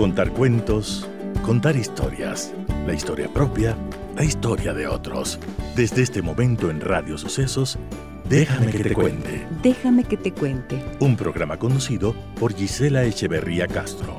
[0.00, 1.06] Contar cuentos,
[1.44, 2.54] contar historias,
[2.86, 3.76] la historia propia,
[4.16, 5.38] la historia de otros.
[5.76, 7.76] Desde este momento en Radio Sucesos,
[8.24, 9.46] Déjame que te cuente.
[9.62, 10.82] Déjame que te cuente.
[11.00, 14.18] Un programa conocido por Gisela Echeverría Castro.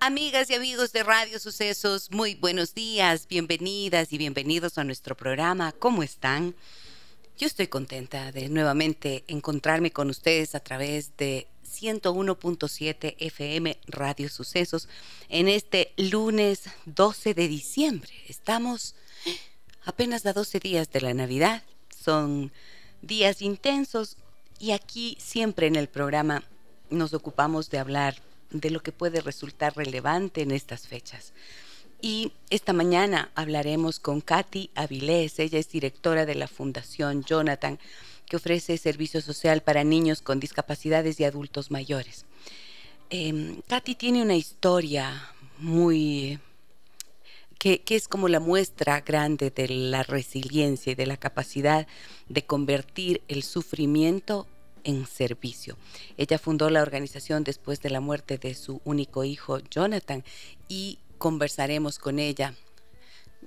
[0.00, 5.70] Amigas y amigos de Radio Sucesos, muy buenos días, bienvenidas y bienvenidos a nuestro programa.
[5.70, 6.56] ¿Cómo están?
[7.38, 14.88] Yo estoy contenta de nuevamente encontrarme con ustedes a través de 101.7 FM Radio Sucesos
[15.28, 18.12] en este lunes 12 de diciembre.
[18.28, 18.94] Estamos
[19.84, 21.62] apenas a 12 días de la Navidad.
[21.88, 22.52] Son
[23.00, 24.18] días intensos
[24.58, 26.44] y aquí siempre en el programa
[26.90, 28.16] nos ocupamos de hablar
[28.50, 31.32] de lo que puede resultar relevante en estas fechas.
[32.04, 37.78] Y esta mañana hablaremos con Katy Avilés, ella es directora de la Fundación Jonathan,
[38.26, 42.26] que ofrece servicio social para niños con discapacidades y adultos mayores.
[43.10, 46.40] Eh, Katy tiene una historia muy
[47.60, 51.86] que, que, es como la muestra grande de la resiliencia y de la capacidad
[52.28, 54.48] de convertir el sufrimiento
[54.82, 55.76] en servicio.
[56.16, 60.24] Ella fundó la organización después de la muerte de su único hijo, Jonathan,
[60.68, 62.56] y conversaremos con ella,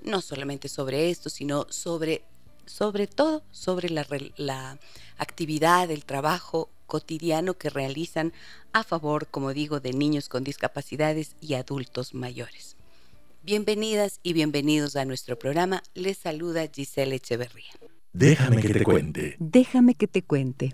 [0.01, 2.21] no solamente sobre esto, sino sobre,
[2.65, 4.79] sobre todo sobre la, la
[5.17, 8.31] actividad, el trabajo cotidiano que realizan
[8.71, 12.77] a favor, como digo, de niños con discapacidades y adultos mayores.
[13.43, 15.83] Bienvenidas y bienvenidos a nuestro programa.
[15.95, 17.73] Les saluda Giselle Echeverría.
[18.13, 19.35] Déjame que te cuente.
[19.37, 20.73] Déjame que te cuente.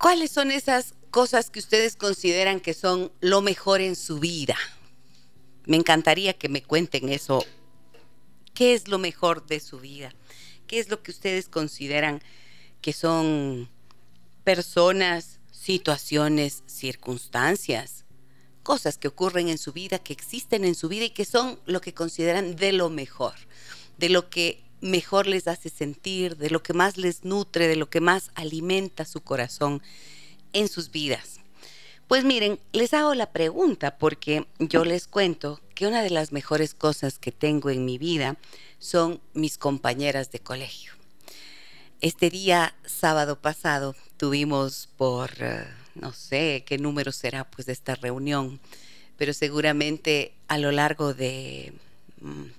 [0.00, 4.56] ¿Cuáles son esas cosas que ustedes consideran que son lo mejor en su vida?
[5.66, 7.44] Me encantaría que me cuenten eso.
[8.54, 10.14] ¿Qué es lo mejor de su vida?
[10.66, 12.22] ¿Qué es lo que ustedes consideran
[12.80, 13.68] que son
[14.42, 18.06] personas, situaciones, circunstancias,
[18.62, 21.82] cosas que ocurren en su vida, que existen en su vida y que son lo
[21.82, 23.34] que consideran de lo mejor,
[23.98, 27.90] de lo que mejor les hace sentir, de lo que más les nutre, de lo
[27.90, 29.82] que más alimenta su corazón
[30.52, 31.40] en sus vidas.
[32.08, 36.74] Pues miren, les hago la pregunta porque yo les cuento que una de las mejores
[36.74, 38.36] cosas que tengo en mi vida
[38.80, 40.92] son mis compañeras de colegio.
[42.00, 47.94] Este día sábado pasado tuvimos por, uh, no sé qué número será pues de esta
[47.94, 48.58] reunión,
[49.16, 51.74] pero seguramente a lo largo de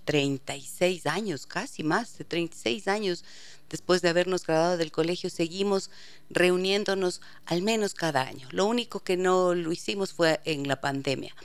[0.05, 3.23] 36 años, casi más de 36 años
[3.69, 5.89] después de habernos graduado del colegio, seguimos
[6.29, 8.47] reuniéndonos al menos cada año.
[8.51, 11.35] Lo único que no lo hicimos fue en la pandemia.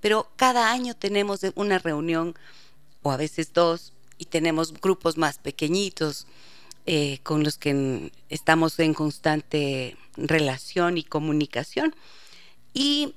[0.00, 2.34] Pero cada año tenemos una reunión,
[3.02, 6.26] o a veces dos, y tenemos grupos más pequeñitos
[6.86, 11.94] eh, con los que estamos en constante relación y comunicación.
[12.72, 13.14] Y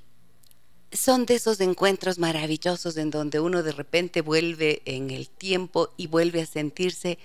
[0.91, 6.07] son de esos encuentros maravillosos en donde uno de repente vuelve en el tiempo y
[6.07, 7.17] vuelve a sentirse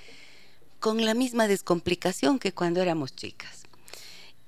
[0.81, 3.62] con la misma descomplicación que cuando éramos chicas.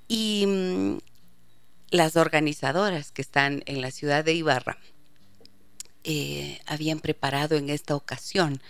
[0.07, 0.97] Y mm,
[1.91, 4.77] las organizadoras que están en la ciudad de Ibarra
[6.03, 8.61] eh, habían preparado en esta ocasión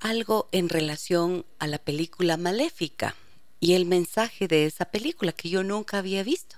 [0.00, 3.14] algo en relación a la película Maléfica
[3.60, 6.56] y el mensaje de esa película que yo nunca había visto.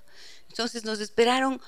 [0.49, 1.61] Entonces nos esperaron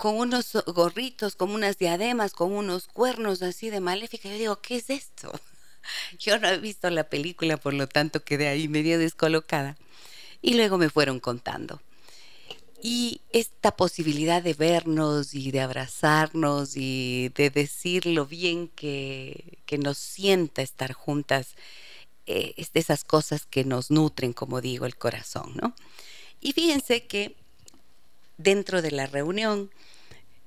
[0.00, 4.30] con unos gorritos, con unas diademas, con unos cuernos así de maléfica.
[4.30, 5.30] Yo digo, ¿qué es esto?
[6.18, 9.76] Yo no he visto la película, por lo tanto quedé ahí medio descolocada.
[10.40, 11.82] Y luego me fueron contando.
[12.82, 19.76] Y esta posibilidad de vernos y de abrazarnos y de decir lo bien que, que
[19.76, 21.56] nos sienta estar juntas,
[22.24, 25.74] eh, es de esas cosas que nos nutren, como digo, el corazón, ¿no?
[26.40, 27.36] Y fíjense que
[28.38, 29.70] dentro de la reunión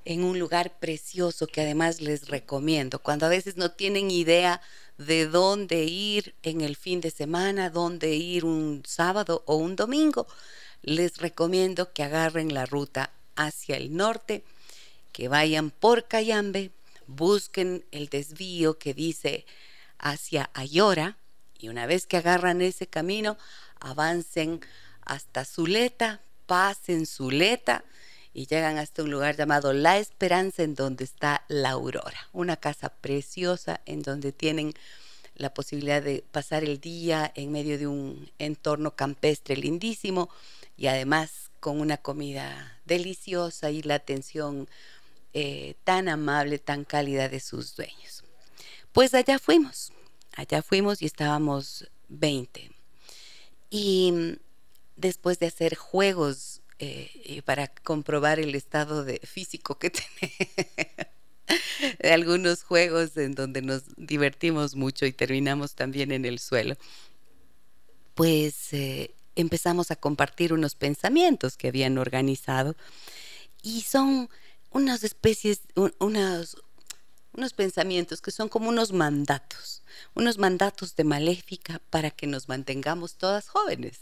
[0.06, 4.62] en un lugar precioso que además les recomiendo, cuando a veces no tienen idea
[4.98, 10.28] de dónde ir en el fin de semana, dónde ir un sábado o un domingo,
[10.82, 14.44] les recomiendo que agarren la ruta hacia el norte,
[15.12, 16.72] que vayan por Cayambe,
[17.08, 19.46] busquen el desvío que dice
[19.98, 21.18] hacia Ayora
[21.58, 23.38] y una vez que agarran ese camino,
[23.80, 24.62] avancen
[25.02, 27.84] hasta Zuleta, pasen Zuleta
[28.34, 32.90] y llegan hasta un lugar llamado La Esperanza en donde está la Aurora, una casa
[32.90, 34.74] preciosa en donde tienen
[35.36, 40.30] la posibilidad de pasar el día en medio de un entorno campestre lindísimo
[40.78, 44.68] y además con una comida deliciosa y la atención
[45.34, 48.24] eh, tan amable, tan cálida de sus dueños.
[48.92, 49.92] Pues allá fuimos,
[50.34, 52.72] allá fuimos y estábamos 20.
[53.70, 54.34] Y mm,
[54.98, 61.08] después de hacer juegos eh, para comprobar el estado físico que tenemos,
[62.00, 66.76] de algunos juegos en donde nos divertimos mucho y terminamos también en el suelo,
[68.16, 72.76] pues eh, empezamos a compartir unos pensamientos que habían organizado
[73.62, 74.30] y son
[74.72, 75.62] unas especies,
[76.00, 76.56] unos
[77.56, 79.82] pensamientos que son como unos mandatos,
[80.16, 84.02] unos mandatos de maléfica para que nos mantengamos todas jóvenes.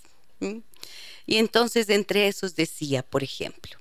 [1.25, 3.77] Y entonces entre esos decía, por ejemplo,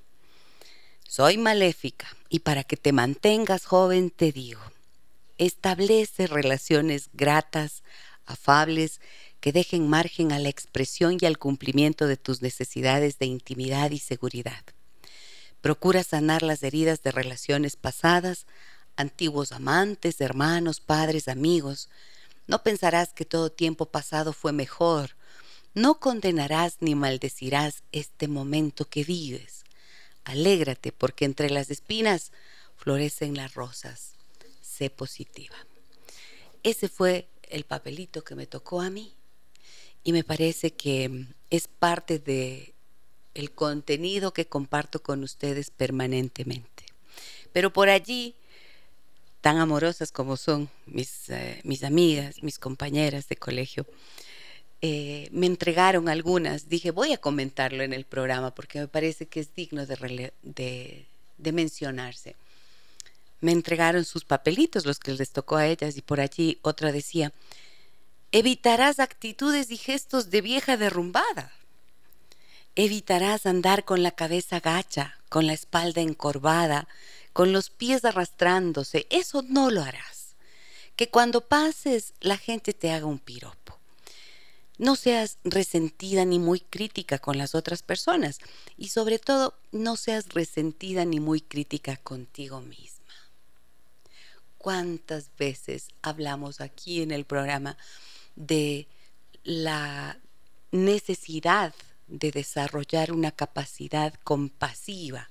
[1.08, 4.60] soy maléfica y para que te mantengas joven te digo,
[5.38, 7.82] establece relaciones gratas,
[8.26, 9.00] afables,
[9.40, 13.98] que dejen margen a la expresión y al cumplimiento de tus necesidades de intimidad y
[13.98, 14.62] seguridad.
[15.60, 18.46] Procura sanar las heridas de relaciones pasadas,
[18.96, 21.88] antiguos amantes, hermanos, padres, amigos.
[22.46, 25.16] No pensarás que todo tiempo pasado fue mejor.
[25.74, 29.64] No condenarás ni maldecirás este momento que vives.
[30.24, 32.32] Alégrate porque entre las espinas
[32.76, 34.14] florecen las rosas.
[34.60, 35.56] Sé positiva.
[36.62, 39.14] Ese fue el papelito que me tocó a mí
[40.02, 42.74] y me parece que es parte de
[43.34, 46.84] el contenido que comparto con ustedes permanentemente.
[47.52, 48.34] Pero por allí,
[49.40, 53.86] tan amorosas como son mis, eh, mis amigas, mis compañeras de colegio,
[54.82, 56.68] eh, me entregaron algunas.
[56.68, 61.06] Dije, voy a comentarlo en el programa porque me parece que es digno de,
[61.52, 62.36] mencionarse.
[63.40, 67.32] Me entregaron sus papelitos, los que les tocó a ellas, y por allí otra decía,
[68.32, 71.52] evitarás actitudes y gestos de vieja derrumbada
[72.76, 76.86] Evitarás andar con la cabeza gacha, con la espalda encorvada,
[77.32, 79.06] con los pies arrastrándose.
[79.10, 80.36] Eso no lo harás.
[80.94, 83.79] Que cuando pases la gente te haga un piropo.
[84.80, 88.38] No seas resentida ni muy crítica con las otras personas
[88.78, 93.12] y sobre todo no seas resentida ni muy crítica contigo misma.
[94.56, 97.76] ¿Cuántas veces hablamos aquí en el programa
[98.36, 98.86] de
[99.44, 100.18] la
[100.70, 101.74] necesidad
[102.08, 105.28] de desarrollar una capacidad compasiva.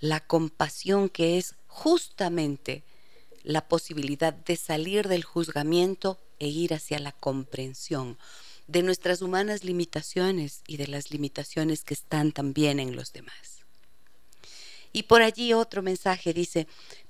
[0.00, 2.82] La compasión que es justamente
[3.42, 8.16] la posibilidad de salir del juzgamiento e ir hacia la comprensión
[8.66, 13.64] de nuestras humanas limitaciones y de las limitaciones que están también en los demás.
[14.92, 16.66] Y por allí otro mensaje dice,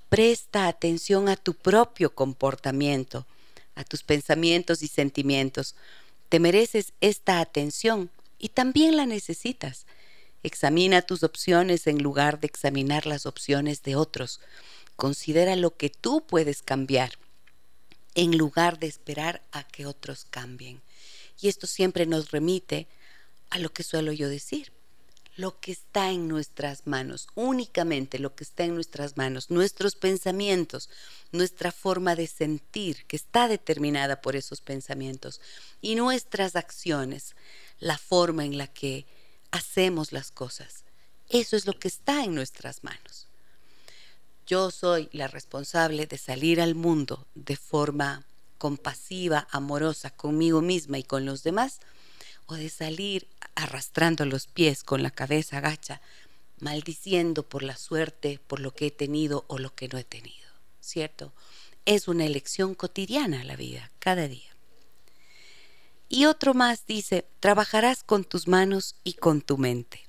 [0.09, 3.27] presta atención a tu propio comportamiento,
[3.75, 5.75] a tus pensamientos y sentimientos.
[6.29, 9.87] Te mereces esta atención y también la necesitas.
[10.43, 14.41] Examina tus opciones en lugar de examinar las opciones de otros.
[14.97, 17.19] Considera lo que tú puedes cambiar
[18.15, 20.81] en lugar de esperar a que otros cambien.
[21.41, 22.89] Y esto siempre nos remite
[23.51, 24.73] a lo que suelo yo decir
[25.37, 30.89] lo que está en nuestras manos, únicamente lo que está en nuestras manos, nuestros pensamientos,
[31.33, 35.41] nuestra forma de sentir, que está determinada por esos pensamientos,
[35.81, 37.35] y nuestras acciones,
[37.81, 39.07] la forma en la que
[39.51, 40.85] hacemos las cosas.
[41.29, 43.27] Eso es lo que está en nuestras manos.
[44.47, 48.25] Yo soy la responsable de salir al mundo de forma
[48.59, 51.81] compasiva, amorosa conmigo misma y con los demás,
[52.47, 56.01] o de salir arrastrando los pies con la cabeza gacha,
[56.61, 60.49] maldiciendo por la suerte, por lo que he tenido o lo que no he tenido,
[60.81, 61.33] ¿cierto?
[61.85, 64.55] Es una elección cotidiana la vida, cada día.
[66.09, 70.05] Y otro más dice, trabajarás con tus manos y con tu mente.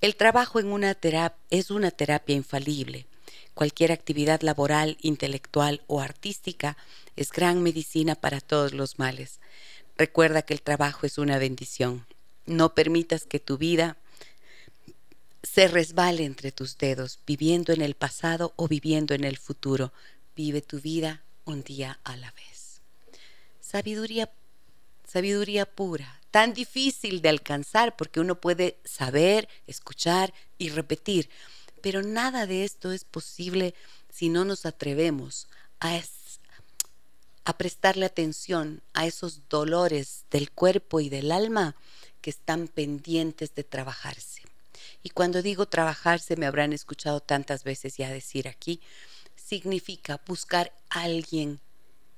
[0.00, 3.06] El trabajo en una terapia es una terapia infalible.
[3.54, 6.76] Cualquier actividad laboral, intelectual o artística
[7.16, 9.40] es gran medicina para todos los males.
[9.96, 12.06] Recuerda que el trabajo es una bendición.
[12.46, 13.98] No permitas que tu vida
[15.42, 19.92] se resbale entre tus dedos, viviendo en el pasado o viviendo en el futuro.
[20.34, 22.80] Vive tu vida un día a la vez.
[23.60, 24.30] Sabiduría,
[25.06, 31.28] sabiduría pura, tan difícil de alcanzar porque uno puede saber, escuchar y repetir,
[31.82, 33.74] Pero nada de esto es posible
[34.10, 35.48] si no nos atrevemos
[35.80, 36.00] a,
[37.44, 41.76] a prestarle atención a esos dolores del cuerpo y del alma
[42.22, 44.42] que están pendientes de trabajarse.
[45.02, 48.80] Y cuando digo trabajarse, me habrán escuchado tantas veces ya decir aquí,
[49.34, 51.60] significa buscar a alguien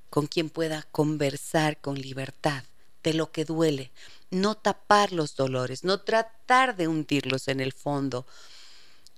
[0.09, 2.63] con quien pueda conversar con libertad
[3.03, 3.91] de lo que duele,
[4.29, 8.25] no tapar los dolores, no tratar de hundirlos en el fondo,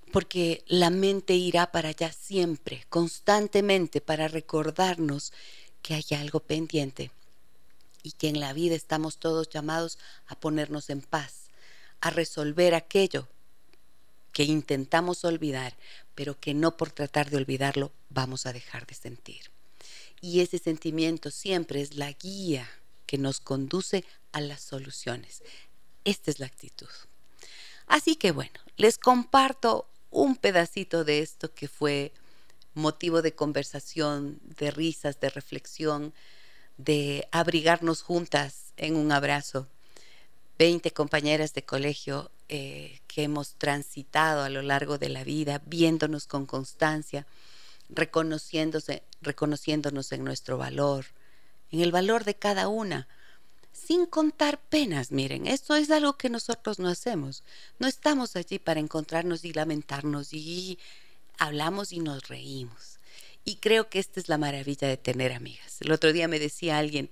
[0.08, 5.32] porque la mente irá para allá siempre, constantemente, para recordarnos
[5.82, 7.10] que hay algo pendiente
[8.02, 11.50] y que en la vida estamos todos llamados a ponernos en paz,
[12.00, 13.28] a resolver aquello
[14.32, 15.74] que intentamos olvidar,
[16.14, 19.50] pero que no por tratar de olvidarlo vamos a dejar de sentir.
[20.20, 22.68] Y ese sentimiento siempre es la guía
[23.06, 25.42] que nos conduce a las soluciones.
[26.04, 26.88] Esta es la actitud.
[27.86, 32.12] Así que bueno, les comparto un pedacito de esto que fue
[32.74, 36.14] motivo de conversación, de risas, de reflexión,
[36.76, 39.68] de abrigarnos juntas en un abrazo.
[40.58, 46.26] Veinte compañeras de colegio eh, que hemos transitado a lo largo de la vida, viéndonos
[46.26, 47.26] con constancia,
[47.88, 51.06] reconociéndose, reconociéndonos en nuestro valor,
[51.70, 53.08] en el valor de cada una,
[53.72, 55.12] sin contar penas.
[55.12, 57.42] Miren, esto es algo que nosotros no hacemos.
[57.78, 60.78] No estamos allí para encontrarnos y lamentarnos y
[61.38, 62.98] hablamos y nos reímos.
[63.44, 65.80] Y creo que esta es la maravilla de tener amigas.
[65.80, 67.08] El otro día me decía alguien,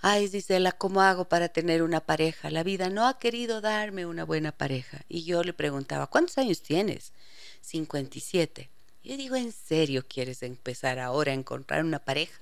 [0.00, 2.50] ay Gisela, ¿cómo hago para tener una pareja?
[2.50, 5.04] La vida no ha querido darme una buena pareja.
[5.08, 7.12] Y yo le preguntaba, ¿cuántos años tienes?
[7.60, 8.68] 57.
[9.02, 12.40] Y yo digo, ¿en serio quieres empezar ahora a encontrar una pareja?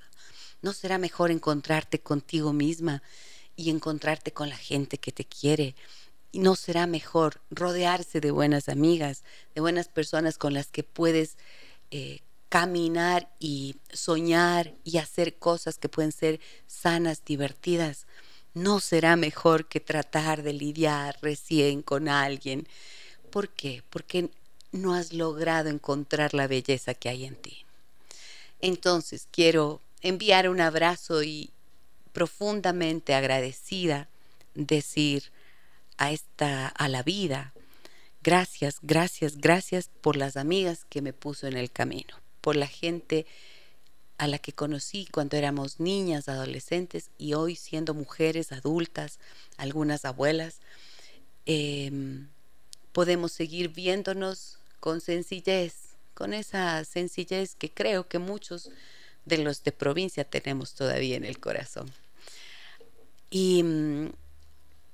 [0.63, 3.03] ¿No será mejor encontrarte contigo misma
[3.59, 5.75] y encontrarte con la gente que te quiere?
[6.31, 9.25] ¿Y no será mejor rodearse de buenas amigas,
[9.55, 11.37] de buenas personas con las que puedes
[11.91, 16.39] eh, caminar y soñar y hacer cosas que pueden ser
[16.69, 18.07] sanas, divertidas,
[18.55, 22.69] no será mejor que tratar de lidiar recién con alguien.
[23.31, 23.83] ¿Por qué?
[23.91, 24.31] Porque
[24.71, 27.67] no has logrado encontrar la belleza que hay en ti.
[28.61, 31.51] Entonces quiero enviar un abrazo y
[32.09, 34.09] profundamente agradecida
[34.55, 35.31] decir
[35.97, 37.53] a esta a la vida
[38.23, 43.27] gracias, gracias, gracias por las amigas que me puso en el camino por la gente
[44.17, 49.19] a la que conocí cuando éramos niñas, adolescentes y hoy siendo mujeres adultas,
[49.57, 50.61] algunas abuelas,
[51.47, 52.29] em,
[52.93, 55.75] podemos seguir viéndonos con sencillez,
[56.15, 58.71] con esa sencillez que creo que muchos
[59.29, 61.93] de los de provincia tenemos todavía en el corazón.
[63.31, 64.13] Y mm,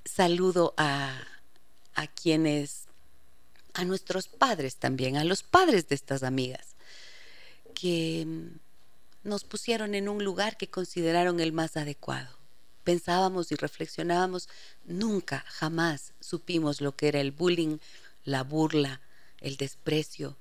[0.05, 1.23] saludo a,
[1.95, 2.85] a quienes,
[3.73, 6.75] a nuestros padres también, a los padres de estas amigas
[7.75, 12.39] que mm, nos pusieron en un lugar que consideraron el más adecuado.
[12.85, 14.49] Pensábamos y reflexionábamos,
[14.85, 17.79] nunca, jamás supimos lo que era el bullying,
[18.25, 19.01] la burla,
[19.41, 20.37] el desprecio.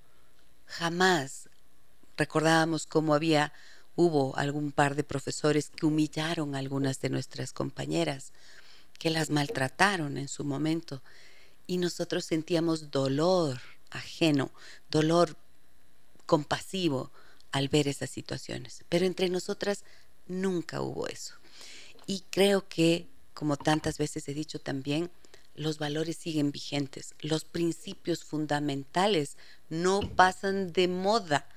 [0.66, 1.50] Jamás
[2.18, 3.54] recordábamos cómo había,
[3.96, 8.32] hubo algún par de profesores que humillaron algunas de nuestras compañeras,
[9.00, 11.02] que las maltrataron en su momento,
[11.68, 13.60] y nosotros sentíamos dolor
[13.92, 14.52] ajeno,
[14.90, 15.38] dolor
[16.26, 17.12] compasivo,
[17.52, 18.84] al ver esas situaciones.
[18.90, 19.84] Pero entre nosotras
[20.28, 21.36] nunca hubo eso.
[22.08, 25.12] Y creo que, como tantas veces he dicho también,
[25.56, 29.38] los valores siguen vigentes, los principios fundamentales
[29.70, 31.48] no pasan de moda,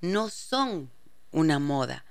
[0.00, 0.90] no son
[1.34, 2.04] una moda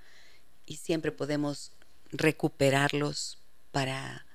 [0.66, 1.72] y siempre podemos
[2.12, 3.40] recuperarlos
[3.72, 4.26] para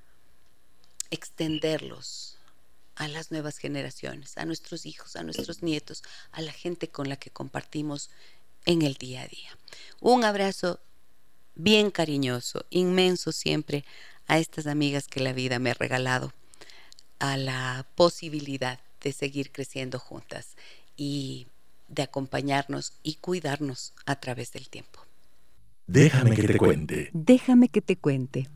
[1.11, 2.37] extenderlos
[2.95, 7.15] a las nuevas generaciones, a nuestros hijos, a nuestros nietos, a la gente con la
[7.15, 8.09] que compartimos
[8.65, 9.57] en el día a día.
[10.01, 10.81] Un abrazo
[11.55, 13.85] bien cariñoso, inmenso siempre
[14.27, 16.33] a estas amigas que la vida me ha regalado,
[17.19, 20.57] a la posibilidad de seguir creciendo juntas
[20.97, 21.47] y
[21.89, 25.01] de acompañarnos y cuidarnos a través del tiempo.
[25.87, 27.09] Déjame que te cuente.
[27.13, 28.47] Déjame que te cuente.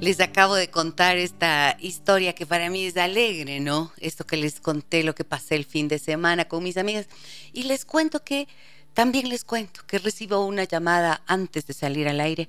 [0.00, 3.92] Les acabo de contar esta historia que para mí es alegre, ¿no?
[3.98, 7.06] Esto que les conté, lo que pasé el fin de semana con mis amigas.
[7.52, 8.48] Y les cuento que,
[8.94, 12.48] también les cuento que recibo una llamada antes de salir al aire,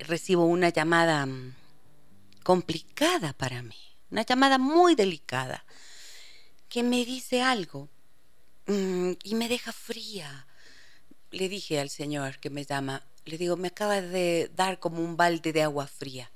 [0.00, 1.54] recibo una llamada mm,
[2.42, 3.76] complicada para mí,
[4.10, 5.64] una llamada muy delicada,
[6.74, 7.88] que me dice algo
[8.66, 10.44] mm, y me deja fría.
[11.30, 15.16] Le dije al señor que me llama, le digo, me acaba de dar como un
[15.16, 16.32] balde de agua fría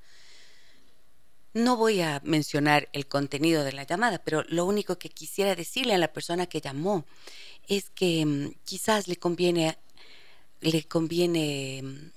[1.54, 5.94] No voy a mencionar el contenido de la llamada, pero lo único que quisiera decirle
[5.94, 7.04] a la persona que llamó
[7.66, 9.76] es que mm, quizás le conviene,
[10.60, 12.12] le conviene mm,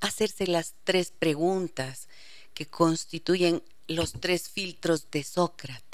[0.00, 2.08] hacerse las tres preguntas
[2.54, 5.91] que constituyen los tres filtros de Sócrates.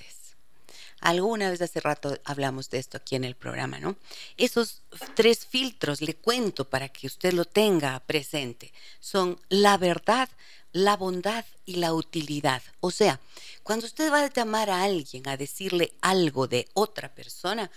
[1.01, 3.97] Alguna vez hace rato hablamos de esto aquí en el programa, ¿no?
[4.37, 4.83] Esos
[5.15, 10.29] tres filtros, le cuento para que usted lo tenga presente, son la verdad,
[10.73, 12.63] la bondad y la utilidad.
[12.81, 13.21] O sea,
[13.63, 17.71] cuando usted va a llamar a alguien a decirle algo de otra persona,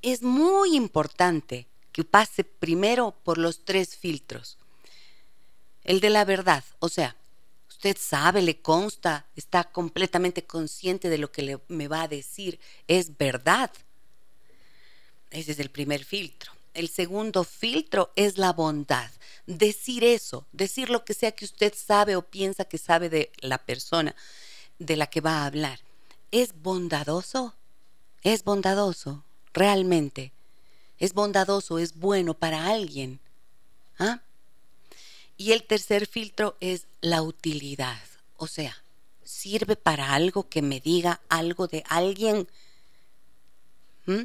[0.00, 4.56] es muy importante que pase primero por los tres filtros.
[5.82, 7.16] El de la verdad, o sea,
[7.78, 12.58] usted sabe, le consta, está completamente consciente de lo que le, me va a decir,
[12.88, 13.70] es verdad.
[15.30, 16.50] Ese es el primer filtro.
[16.74, 19.08] El segundo filtro es la bondad.
[19.46, 23.58] Decir eso, decir lo que sea que usted sabe o piensa que sabe de la
[23.58, 24.16] persona
[24.80, 25.78] de la que va a hablar.
[26.32, 27.54] ¿Es bondadoso?
[28.22, 29.22] ¿Es bondadoso?
[29.54, 30.32] Realmente.
[30.98, 31.78] ¿Es bondadoso?
[31.78, 33.20] ¿Es bueno para alguien?
[34.00, 34.20] ¿Ah?
[35.38, 38.02] Y el tercer filtro es la utilidad.
[38.36, 38.76] O sea,
[39.24, 42.48] ¿sirve para algo que me diga algo de alguien?
[44.06, 44.24] ¿Mm?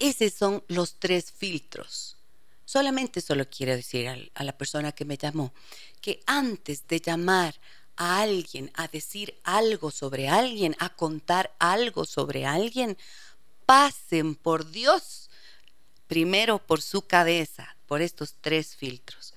[0.00, 2.16] Esos son los tres filtros.
[2.64, 5.52] Solamente solo quiero decir a la persona que me llamó
[6.00, 7.54] que antes de llamar
[7.96, 12.98] a alguien a decir algo sobre alguien, a contar algo sobre alguien,
[13.66, 15.30] pasen por Dios
[16.08, 19.33] primero por su cabeza, por estos tres filtros.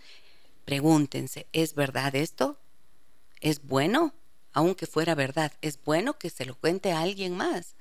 [0.68, 2.60] Pregúntense, ¿es verdad esto?
[3.40, 4.14] ¿Es bueno?
[4.52, 7.76] Aunque fuera verdad, ¿es bueno que se lo cuente a alguien más?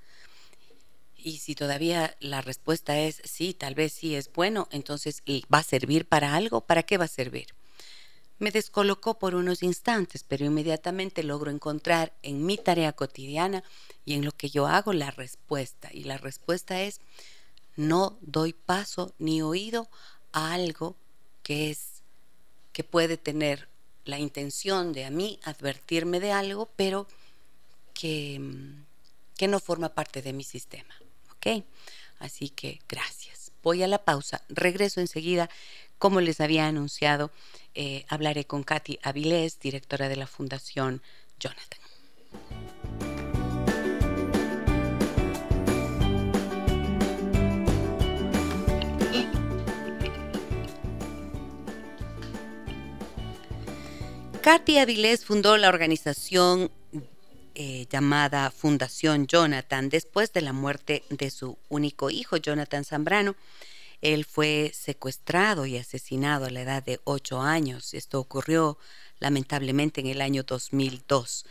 [1.17, 5.63] Y si todavía la respuesta es sí, tal vez sí es bueno, entonces ¿va a
[5.65, 6.61] servir para algo?
[6.61, 7.49] ¿Para qué va a servir?
[8.39, 13.65] Me descolocó por unos instantes, pero inmediatamente logro encontrar en mi tarea cotidiana
[14.05, 15.91] y en lo que yo hago la respuesta.
[15.93, 17.01] Y la respuesta es,
[17.75, 19.89] no doy paso ni oído
[20.31, 20.95] a algo
[21.43, 21.96] que es
[22.77, 23.71] que puede tener
[24.05, 27.07] la intención de a mí advertirme de algo, pero
[27.95, 28.39] que,
[29.35, 30.95] que no forma parte de mi sistema.
[31.31, 31.65] ¿Ok?
[32.19, 33.51] Así que gracias.
[33.63, 34.43] Voy a la pausa.
[34.51, 35.49] Regreso enseguida.
[35.97, 37.31] Como les había anunciado,
[37.75, 41.01] eh, hablaré con Katy Avilés, directora de la Fundación
[41.41, 41.81] Jonathan.
[54.47, 56.71] Katy Avilés fundó la organización
[57.57, 63.35] eh, llamada Fundación Jonathan después de la muerte de su único hijo, Jonathan Zambrano.
[64.03, 67.93] Él fue secuestrado y asesinado a la edad de ocho años.
[67.93, 68.79] Esto ocurrió
[69.19, 71.45] lamentablemente en el año 2002.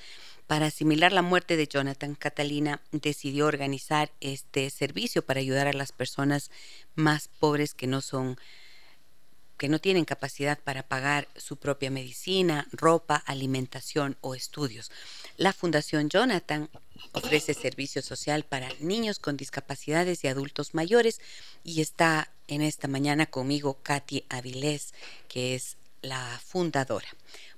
[0.47, 5.91] Para asimilar la muerte de Jonathan, Catalina decidió organizar este servicio para ayudar a las
[5.91, 6.49] personas
[6.95, 8.37] más pobres que no son
[9.57, 14.91] que no tienen capacidad para pagar su propia medicina, ropa, alimentación o estudios.
[15.37, 16.69] La Fundación Jonathan
[17.13, 21.21] ofrece servicio social para niños con discapacidades y adultos mayores
[21.63, 24.93] y está en esta mañana conmigo Katy Avilés,
[25.27, 27.07] que es la fundadora.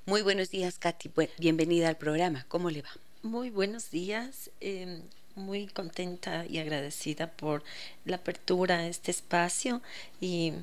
[0.05, 1.11] Muy buenos días, Katy.
[1.37, 2.45] Bienvenida al programa.
[2.47, 2.89] ¿Cómo le va?
[3.23, 4.49] Muy buenos días.
[4.61, 5.01] Em,
[5.35, 7.63] muy contenta y agradecida por
[8.05, 9.81] la apertura a este espacio
[10.21, 10.53] y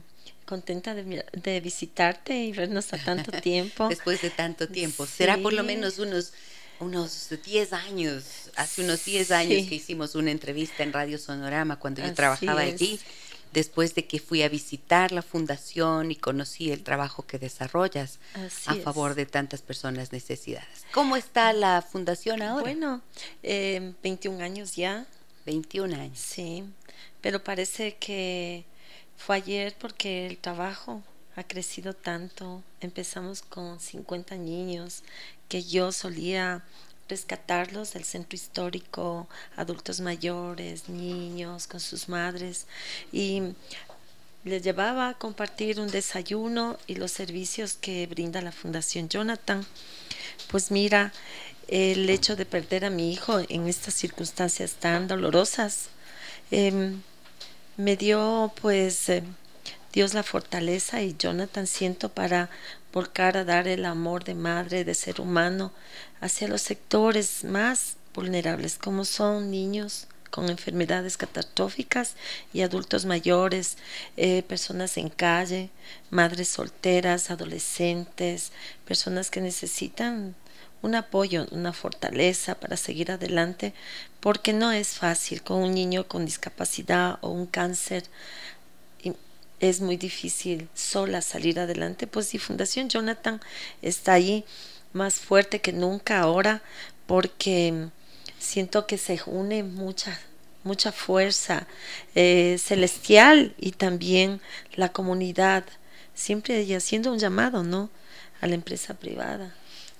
[0.45, 3.89] contenta de, visitarte y vernos a tanto tiempo.
[3.89, 5.07] Después de tanto tiempo.
[5.07, 6.33] Será por lo menos unos
[6.81, 12.03] unos 10 años, hace unos 10 años que hicimos una entrevista en Radio Sonorama cuando
[12.03, 13.01] yo trabajaba allí,
[13.53, 18.19] después de que fui a visitar la fundación y conocí el trabajo que desarrollas
[18.67, 20.85] a favor de tantas personas necesitadas.
[20.93, 22.63] ¿Cómo está la fundación ahora?
[22.63, 23.03] Bueno,
[23.43, 25.07] eh, 21 años ya.
[25.47, 26.19] 21 años.
[26.19, 26.65] Sí,
[27.21, 28.65] pero parece que
[29.17, 31.03] fue ayer porque el trabajo
[31.37, 32.63] ha crecido tanto.
[32.81, 35.03] Empezamos con 50 niños
[35.49, 36.63] que yo solía
[37.09, 42.67] rescatarlos del centro histórico, adultos mayores, niños con sus madres
[43.13, 43.43] y
[44.45, 49.67] les llevaba a compartir un desayuno y los servicios que brinda la Fundación Jonathan.
[50.51, 51.13] Pues mira,
[51.69, 55.89] el hecho de perder a mi hijo en estas circunstancias tan dolorosas,
[56.51, 57.01] em,
[57.77, 59.23] me dio pues eh,
[59.93, 62.51] Dios la fortaleza y Jonathan siento para
[62.93, 65.73] volcar a dar el amor de madre, de ser humano,
[66.21, 72.15] hacia los sectores más vulnerables, como son niños con enfermedades catastróficas
[72.53, 73.77] y adultos mayores,
[74.17, 75.71] eh, personas en calle,
[76.11, 78.51] madres solteras, adolescentes,
[78.85, 80.35] personas que necesitan
[80.85, 83.73] un apoyo, una fortaleza para seguir adelante,
[84.21, 88.05] porque no es fácil con un niño con discapacidad o un cáncer.
[89.61, 93.41] Es muy difícil sola salir adelante, pues y Fundación Jonathan
[93.81, 94.45] está ahí
[94.93, 96.63] más fuerte que nunca ahora
[97.07, 97.89] porque
[98.39, 100.19] siento que se une mucha
[100.65, 101.67] mucha fuerza
[102.15, 104.41] eh, celestial y también
[104.77, 105.65] la comunidad,
[106.15, 107.91] siempre haciendo un llamado, ¿no?
[108.41, 109.55] A la empresa privada.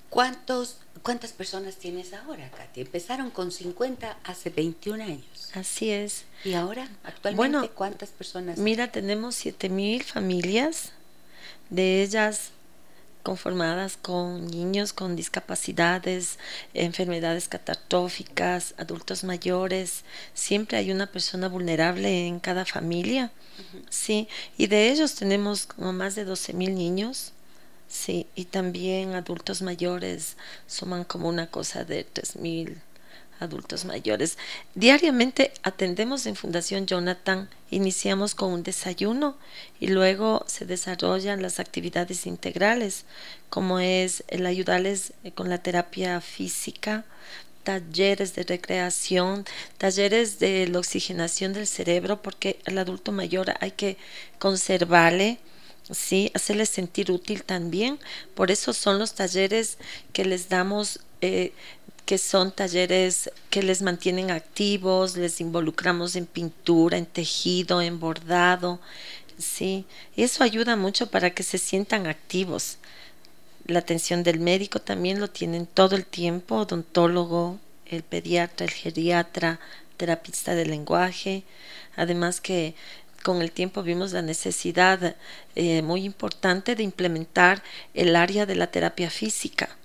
[0.09, 2.81] ¿Cuántos, ¿Cuántas personas tienes ahora, Katy?
[2.81, 5.51] Empezaron con 50 hace 21 años.
[5.53, 6.25] Así es.
[6.43, 8.57] ¿Y ahora, actualmente, cuántas personas?
[8.57, 10.91] Mira, tenemos 7000 familias,
[11.69, 12.51] de ellas
[13.25, 16.37] conformadas con niños con discapacidades,
[16.75, 20.03] enfermedades catastróficas, adultos mayores.
[20.35, 23.31] Siempre hay una persona vulnerable en cada familia.
[23.89, 27.33] Sí, y de ellos tenemos como más de 12 mil niños.
[27.95, 30.35] Sí, y también adultos mayores
[30.67, 32.81] suman como una cosa de 3 mil
[33.39, 34.37] adultos mayores.
[34.75, 39.37] Diariamente atendemos en Fundación Jonathan, iniciamos con un desayuno
[39.79, 43.05] y luego se desarrollan las actividades integrales,
[43.49, 47.05] como es el ayudarles eh, con la terapia física,
[47.63, 49.45] talleres de recreación,
[49.77, 53.97] talleres de la oxigenación del cerebro, porque al adulto mayor hay que
[54.37, 55.39] conservarle,
[55.91, 57.99] sí, hacerle sentir útil también.
[58.33, 59.77] Por eso son los talleres
[60.13, 61.53] que les damos eh,
[62.05, 68.79] que son talleres que les mantienen activos, les involucramos en pintura, en tejido, en bordado,
[69.37, 72.77] sí, eso ayuda mucho para que se sientan activos.
[73.65, 79.59] La atención del médico también lo tienen todo el tiempo, odontólogo, el pediatra, el geriatra,
[79.97, 81.43] terapista del lenguaje,
[81.95, 82.75] además que
[83.25, 85.15] con el tiempo vimos la necesidad
[85.55, 87.63] eh, muy importante de implementar
[87.95, 89.75] el área de la terapia física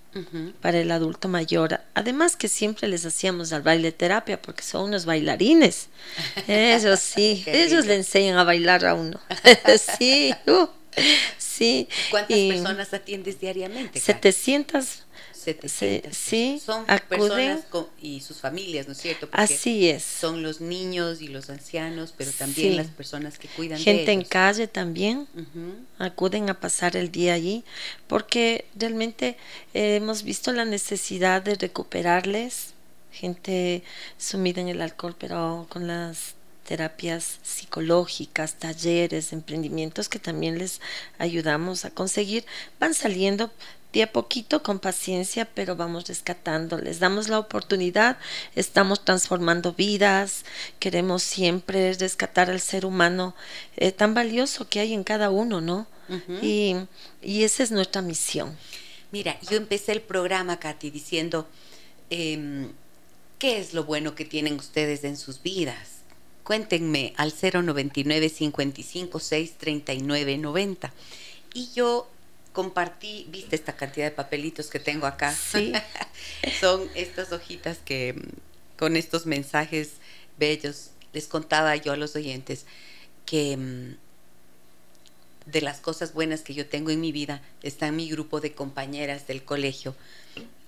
[0.61, 1.79] para el adulto mayor.
[1.95, 5.87] Además que siempre les hacíamos al baile terapia porque son unos bailarines.
[6.47, 9.19] Ellos sí, ellos le enseñan a bailar a uno.
[9.97, 10.67] sí, uh,
[11.39, 11.87] sí.
[12.11, 13.99] ¿Cuántas personas atiendes diariamente?
[13.99, 15.03] 700
[16.11, 17.65] sí, son personas
[18.01, 19.29] y sus familias, ¿no es cierto?
[19.31, 20.03] así es.
[20.03, 24.23] Son los niños y los ancianos, pero también las personas que cuidan Gente de en
[24.23, 25.27] calle también
[25.97, 27.63] acuden a pasar el día allí,
[28.07, 29.37] porque realmente
[29.73, 32.73] eh, hemos visto la necesidad de recuperarles.
[33.11, 33.83] Gente
[34.17, 36.35] sumida en el alcohol, pero con las
[36.71, 40.79] terapias psicológicas, talleres, emprendimientos que también les
[41.17, 42.45] ayudamos a conseguir,
[42.79, 43.51] van saliendo
[43.93, 46.77] de a poquito, con paciencia, pero vamos rescatando.
[46.77, 48.17] Les damos la oportunidad,
[48.55, 50.45] estamos transformando vidas,
[50.79, 53.35] queremos siempre rescatar al ser humano
[53.75, 55.87] eh, tan valioso que hay en cada uno, ¿no?
[56.41, 56.75] y,
[57.21, 58.57] esa es nuestra misión.
[59.11, 61.47] Mira, yo empecé el programa, Katy, diciendo,
[62.09, 62.69] em,
[63.39, 66.01] ¿qué es lo bueno que tienen ustedes en sus vidas?
[66.43, 70.93] Cuéntenme al 099 55 6 39 90.
[71.53, 72.07] Y yo
[72.53, 75.33] compartí, viste esta cantidad de papelitos que tengo acá.
[75.33, 75.73] Sí.
[76.59, 79.93] Son estas hojitas que mm, con estos mensajes
[80.37, 82.65] bellos les contaba yo a los oyentes
[83.25, 83.95] que mm,
[85.45, 89.27] de las cosas buenas que yo tengo en mi vida está mi grupo de compañeras
[89.27, 89.95] del colegio,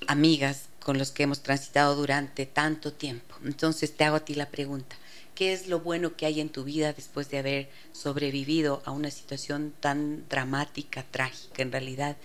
[0.07, 3.35] amigas con los que hemos transitado durante tanto tiempo.
[3.45, 4.95] Entonces te hago a ti la pregunta,
[5.35, 9.11] qué es lo bueno que hay en tu vida después de haber sobrevivido a una
[9.11, 12.17] situación tan dramática, trágica en realidad,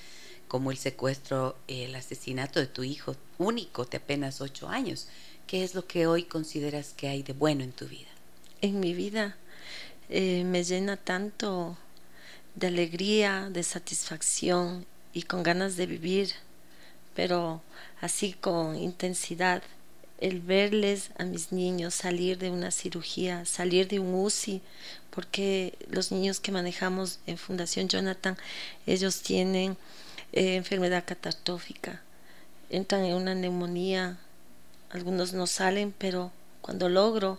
[0.46, 5.08] como el secuestro, el asesinato de tu hijo único de apenas ocho años.
[5.46, 8.08] ¿Qué es lo que hoy consideras que hay de bueno en tu vida?
[8.60, 9.36] En mi vida
[10.10, 11.76] eh, me llena tanto
[12.54, 16.32] de alegría, de satisfacción y con ganas de vivir,
[17.14, 17.62] pero
[18.00, 19.62] así con intensidad
[20.18, 24.62] el verles a mis niños salir de una cirugía, salir de un UCI,
[25.10, 28.36] porque los niños que manejamos en Fundación Jonathan,
[28.86, 29.76] ellos tienen
[30.32, 32.02] eh, enfermedad catastrófica,
[32.70, 34.18] entran en una neumonía,
[34.90, 37.38] algunos no salen, pero cuando logro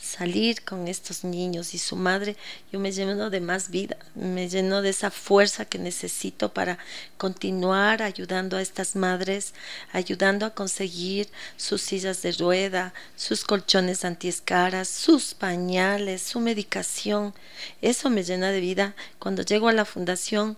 [0.00, 2.36] salir con estos niños y su madre,
[2.72, 6.78] yo me lleno de más vida, me lleno de esa fuerza que necesito para
[7.16, 9.54] continuar ayudando a estas madres,
[9.92, 17.34] ayudando a conseguir sus sillas de rueda, sus colchones antiescaras, sus pañales, su medicación.
[17.80, 20.56] Eso me llena de vida cuando llego a la fundación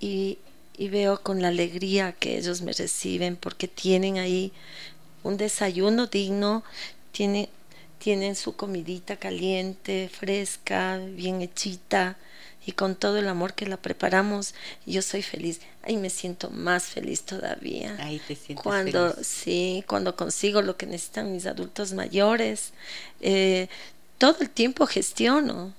[0.00, 0.38] y,
[0.76, 4.52] y veo con la alegría que ellos me reciben porque tienen ahí
[5.22, 6.62] un desayuno digno,
[7.12, 7.48] tienen
[7.98, 12.16] tienen su comidita caliente, fresca, bien hechita
[12.66, 14.54] y con todo el amor que la preparamos,
[14.86, 15.60] yo soy feliz.
[15.82, 17.96] Ahí me siento más feliz todavía.
[18.00, 19.26] Ahí te sientes cuando, feliz.
[19.26, 22.72] Sí, cuando consigo lo que necesitan mis adultos mayores.
[23.20, 23.68] Eh,
[24.16, 25.74] todo el tiempo gestiono,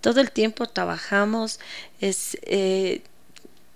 [0.00, 1.60] todo el tiempo trabajamos.
[2.00, 3.02] Es, eh,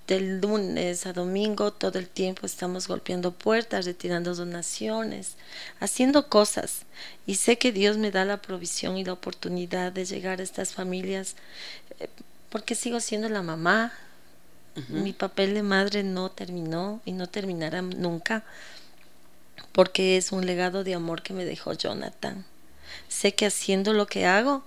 [0.08, 5.36] del lunes a domingo, todo el tiempo estamos golpeando puertas, retirando donaciones,
[5.78, 6.86] haciendo cosas.
[7.26, 10.72] Y sé que Dios me da la provisión y la oportunidad de llegar a estas
[10.72, 11.36] familias
[12.00, 12.08] eh,
[12.48, 13.92] porque sigo siendo la mamá.
[14.90, 18.44] Mi papel de madre no terminó y no terminará nunca
[19.72, 22.44] porque es un legado de amor que me dejó Jonathan.
[23.08, 24.62] Sé que haciendo lo que hago,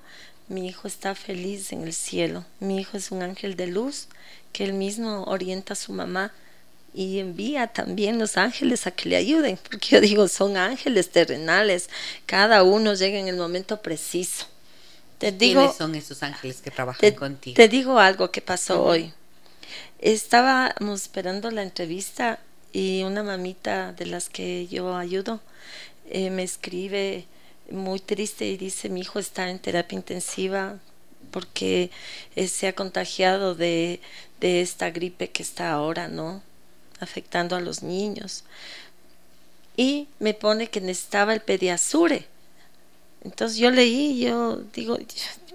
[0.51, 2.45] mi hijo está feliz en el cielo.
[2.59, 4.07] Mi hijo es un ángel de luz
[4.51, 6.33] que él mismo orienta a su mamá
[6.93, 11.89] y envía también los ángeles a que le ayuden, porque yo digo, son ángeles terrenales,
[12.25, 14.45] cada uno llega en el momento preciso.
[15.17, 17.55] Te digo, ¿Quiénes son esos ángeles que trabajan te, contigo?
[17.55, 19.13] Te digo algo que pasó hoy.
[19.99, 22.39] Estábamos esperando la entrevista
[22.73, 25.39] y una mamita de las que yo ayudo
[26.09, 27.25] eh, me escribe
[27.71, 30.79] muy triste y dice, mi hijo está en terapia intensiva
[31.31, 31.91] porque
[32.35, 33.99] eh, se ha contagiado de,
[34.39, 36.43] de esta gripe que está ahora, ¿no?
[36.99, 38.43] Afectando a los niños.
[39.77, 42.27] Y me pone que necesitaba el pediasure.
[43.23, 44.97] Entonces yo leí, yo digo,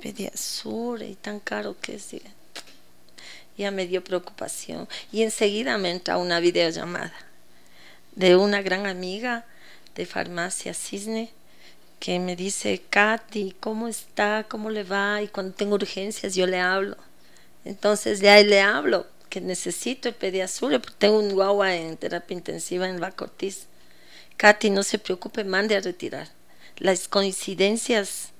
[0.00, 2.08] pediasure y tan caro que es.
[3.58, 4.88] Ya me dio preocupación.
[5.12, 7.14] Y enseguida me entra una videollamada
[8.14, 9.44] de una gran amiga
[9.94, 11.30] de farmacia Cisne
[11.98, 14.46] que me dice, Katy, ¿cómo está?
[14.48, 15.22] ¿Cómo le va?
[15.22, 16.96] Y cuando tengo urgencias yo le hablo.
[17.64, 22.88] Entonces ya le hablo que necesito el pediasure porque tengo un guagua en terapia intensiva
[22.88, 23.66] en Bacortiz.
[24.36, 26.28] Katy, no se preocupe, mande a retirar.
[26.78, 28.30] Las coincidencias,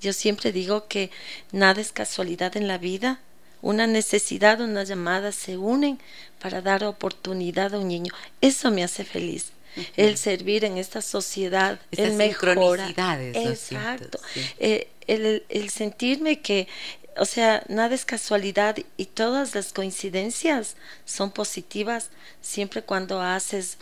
[0.00, 1.10] yo siempre digo que
[1.52, 3.20] nada es casualidad en la vida.
[3.60, 5.98] Una necesidad, una llamada se unen
[6.40, 8.12] para dar oportunidad a un niño.
[8.40, 9.52] Eso me hace feliz.
[9.96, 12.94] El servir en esta sociedad, el mejorar.
[13.34, 14.18] Exacto.
[14.58, 16.68] Eh, el, el sentirme que
[17.16, 23.78] o sea, nada es casualidad y todas las coincidencias son positivas siempre cuando haces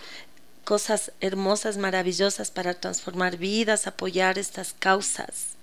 [0.64, 5.56] cosas hermosas, maravillosas para transformar vidas, apoyar estas causas.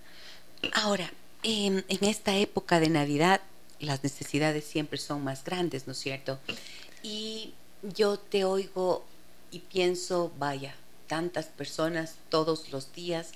[0.74, 1.12] Ahora,
[1.44, 3.42] en, en esta época de Navidad,
[3.80, 6.40] las necesidades siempre son más grandes, ¿no es cierto?
[7.04, 9.06] Y yo te oigo
[9.56, 10.76] y pienso, vaya,
[11.08, 13.30] tantas personas todos los días,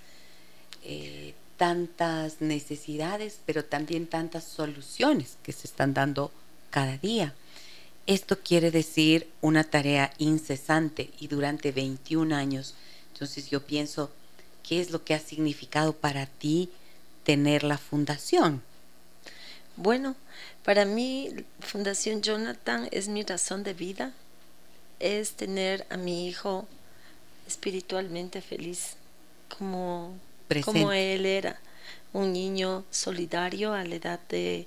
[0.84, 6.30] eh, tantas necesidades, pero también tantas soluciones que se están dando
[6.72, 7.34] cada día.
[8.06, 12.76] Esto quiere decir una tarea incesante y durante 21 años.
[13.14, 14.12] Entonces yo pienso,
[14.62, 16.70] ¿qué es lo que ha significado para ti
[17.24, 18.62] tener la fundación?
[19.78, 20.18] Bueno,
[20.66, 24.12] para mí Fundación Jonathan es mi razón de vida,
[25.00, 26.68] es tener a mi hijo
[27.48, 28.96] espiritualmente feliz,
[29.58, 30.18] como
[30.64, 31.60] como él era,
[32.12, 34.66] un niño solidario a la edad de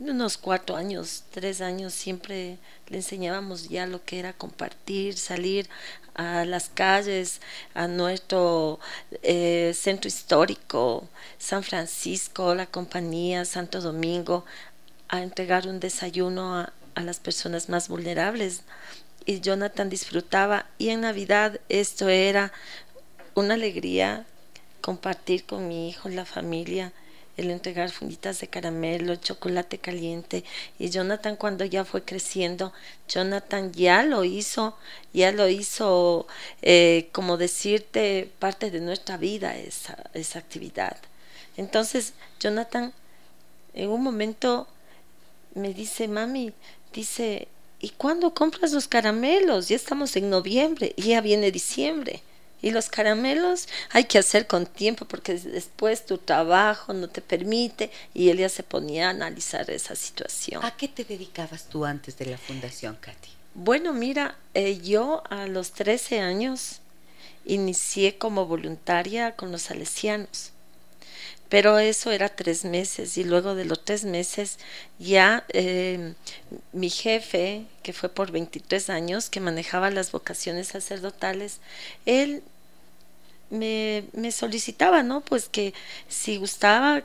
[0.00, 2.58] unos cuatro años, tres años, siempre
[2.88, 5.68] le enseñábamos ya lo que era compartir, salir
[6.14, 7.40] a las calles,
[7.74, 8.80] a nuestro
[9.22, 11.08] eh, centro histórico,
[11.38, 14.44] San Francisco, la compañía, Santo Domingo,
[15.08, 18.62] a entregar un desayuno a, a las personas más vulnerables.
[19.28, 22.50] Y Jonathan disfrutaba y en Navidad esto era
[23.34, 24.24] una alegría
[24.80, 26.94] compartir con mi hijo, la familia,
[27.36, 30.44] el entregar funditas de caramelo, chocolate caliente.
[30.78, 32.72] Y Jonathan cuando ya fue creciendo,
[33.06, 34.78] Jonathan ya lo hizo,
[35.12, 36.26] ya lo hizo,
[36.62, 40.96] eh, como decirte, parte de nuestra vida esa, esa actividad.
[41.58, 42.94] Entonces, Jonathan
[43.74, 44.66] en un momento
[45.54, 46.54] me dice, mami,
[46.94, 47.48] dice,
[47.80, 49.68] ¿y cuándo compras los caramelos?
[49.68, 52.22] Ya estamos en noviembre y ya viene diciembre.
[52.60, 57.90] Y los caramelos hay que hacer con tiempo porque después tu trabajo no te permite
[58.14, 60.64] y él ya se ponía a analizar esa situación.
[60.64, 63.28] ¿A qué te dedicabas tú antes de la fundación, Katy?
[63.54, 66.80] Bueno, mira, eh, yo a los 13 años
[67.44, 70.52] inicié como voluntaria con los salesianos,
[71.48, 74.58] pero eso era tres meses y luego de los tres meses
[74.98, 76.14] ya eh,
[76.72, 81.60] mi jefe, que fue por 23 años, que manejaba las vocaciones sacerdotales,
[82.06, 82.42] él
[83.50, 85.20] me, me solicitaba, ¿no?
[85.22, 85.74] Pues que
[86.08, 87.02] si gustaba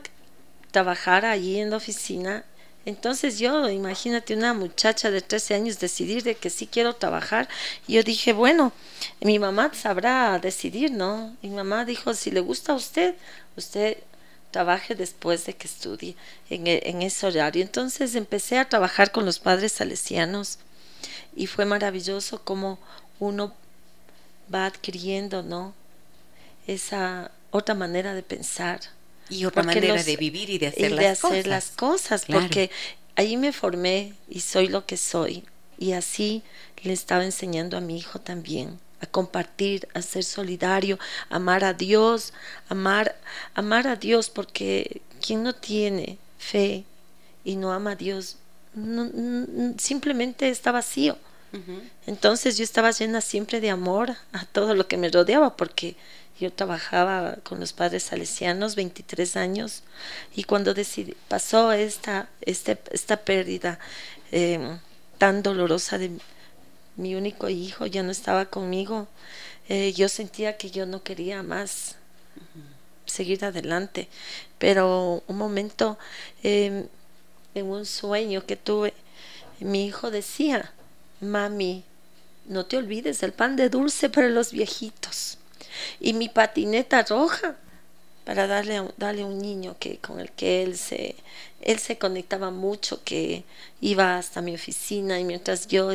[0.72, 2.44] trabajar allí en la oficina,
[2.86, 7.48] Entonces yo, imagínate una muchacha de 13 años decidir de que sí quiero trabajar.
[7.86, 8.72] Y yo dije, bueno,
[9.20, 11.36] mi mamá sabrá decidir, ¿no?
[11.42, 13.16] Mi mamá dijo, si le gusta a usted,
[13.56, 13.98] usted
[14.54, 16.14] trabaje después de que estudie
[16.48, 17.60] en, e, en ese horario.
[17.60, 20.60] Entonces empecé a trabajar con los padres salesianos
[21.34, 22.78] y fue maravilloso como
[23.18, 23.52] uno
[24.54, 25.74] va adquiriendo, ¿no?
[26.68, 28.78] Esa otra manera de pensar.
[29.28, 31.46] Y otra manera de vivir y de hacer, y las, de hacer cosas.
[31.48, 32.24] las cosas.
[32.24, 32.70] Porque
[33.16, 35.42] ahí me formé y soy lo que soy.
[35.78, 36.44] Y así
[36.84, 40.98] le estaba enseñando a mi hijo también a compartir, a ser solidario,
[41.30, 42.32] amar a Dios,
[42.68, 43.16] amar,
[43.54, 46.84] amar a Dios, porque quien no tiene fe
[47.44, 48.36] y no ama a Dios,
[49.78, 51.16] simplemente está vacío.
[52.04, 55.94] Entonces yo estaba llena siempre de amor a todo lo que me rodeaba, porque
[56.40, 59.84] yo trabajaba con los padres salesianos 23 años
[60.34, 63.78] y cuando decidí, pasó esta, este, esta pérdida
[64.32, 64.78] eh,
[65.18, 66.18] tan dolorosa de
[66.96, 69.08] mi único hijo, ya no estaba conmigo,
[69.68, 71.96] eh, yo sentía que yo no quería más
[73.06, 74.08] seguir adelante.
[74.58, 75.98] Pero un momento,
[76.42, 76.86] em,
[77.54, 78.94] en un sueño que tuve,
[79.60, 80.72] mi hijo decía,
[81.20, 81.84] mami,
[82.46, 85.38] no te olvides del pan de dulce para los viejitos
[86.00, 87.56] y mi patineta roja
[88.24, 91.16] para darle a, darle a un niño que con el que él se
[91.60, 93.44] él se conectaba mucho que
[93.80, 95.90] iba hasta mi oficina y mientras yo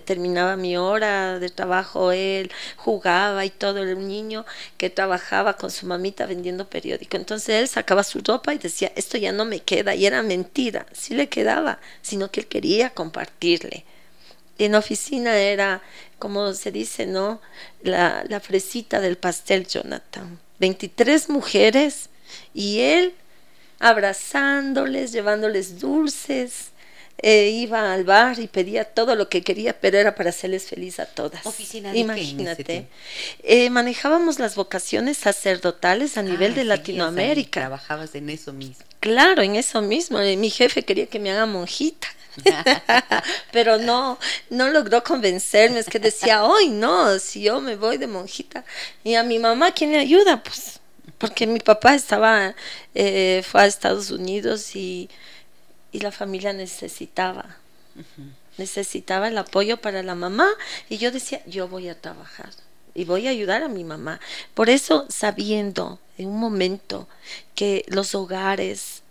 [0.00, 4.44] terminaba mi hora de trabajo él jugaba y todo el niño
[4.76, 9.18] que trabajaba con su mamita vendiendo periódico entonces él sacaba su ropa y decía esto
[9.18, 13.84] ya no me queda y era mentira sí le quedaba sino que él quería compartirle
[14.58, 15.82] en oficina era,
[16.18, 17.40] como se dice, ¿no?
[17.82, 20.38] La, la fresita del pastel, Jonathan.
[20.58, 22.08] 23 mujeres
[22.54, 23.14] y él
[23.80, 26.70] abrazándoles, llevándoles dulces.
[27.18, 30.98] Eh, iba al bar y pedía todo lo que quería, pero era para hacerles feliz
[30.98, 31.46] a todas.
[31.46, 32.88] ¿Oficina Imagínate.
[33.44, 37.60] Eh, manejábamos las vocaciones sacerdotales a nivel Ah, de Latinoamérica.
[37.60, 38.84] Trabajabas en eso mismo.
[39.00, 40.18] Claro, en eso mismo.
[40.18, 42.08] Eh, Mi jefe quería que me haga monjita.
[43.52, 44.18] Pero no,
[44.50, 45.78] no logró convencerme.
[45.78, 48.64] Es que decía, hoy no, si yo me voy de monjita.
[49.04, 50.42] Y a mi mamá, ¿quién le ayuda?
[50.42, 50.80] Pues,
[51.18, 52.54] porque mi papá estaba,
[52.94, 55.08] eh, fue a Estados Unidos y,
[55.92, 57.56] y la familia necesitaba.
[58.58, 60.48] Necesitaba el apoyo para la mamá.
[60.88, 62.50] Y yo decía, yo voy a trabajar
[62.94, 64.20] y voy a ayudar a mi mamá.
[64.54, 67.08] Por eso, sabiendo en un momento
[67.54, 69.02] que los hogares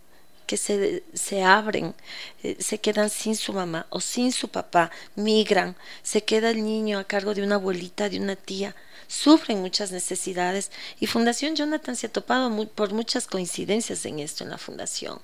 [0.46, 1.96] que se, se abren,
[2.44, 7.00] eh, se quedan sin su mamá o sin su papá, migran, se queda el niño
[7.00, 8.76] a cargo de una abuelita, de una tía,
[9.08, 14.50] sufren muchas necesidades y Fundación Jonathan se ha topado por muchas coincidencias en esto en
[14.50, 15.20] la fundación.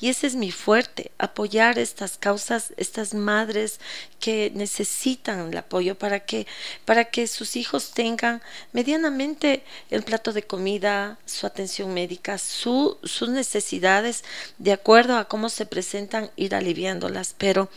[0.00, 3.80] Y ese es mi fuerte, apoyar estas causas, estas madres
[4.20, 6.46] que necesitan el apoyo para que,
[6.84, 13.28] para que sus hijos tengan medianamente el plato de comida, su atención médica, su, sus
[13.28, 14.24] necesidades,
[14.58, 17.34] de acuerdo a cómo se presentan, ir aliviándolas.
[17.36, 17.70] Pero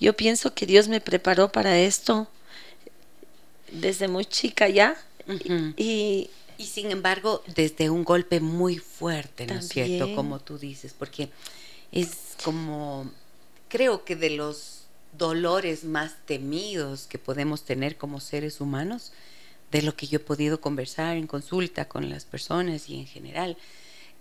[0.00, 2.28] yo pienso que Dios me preparó para esto
[3.70, 4.96] desde muy chica ya.
[5.76, 6.30] Y
[6.64, 10.14] sin embargo, desde un golpe muy fuerte, ¿no es cierto?
[10.14, 11.30] Como tú dices, porque
[11.92, 13.10] es como,
[13.68, 14.84] creo que de los
[15.16, 19.12] dolores más temidos que podemos tener como seres humanos,
[19.70, 23.56] de lo que yo he podido conversar en consulta con las personas y en general,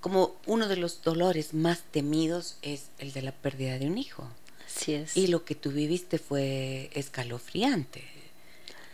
[0.01, 4.27] como uno de los dolores más temidos es el de la pérdida de un hijo.
[4.65, 5.15] así es.
[5.15, 8.03] Y lo que tú viviste fue escalofriante,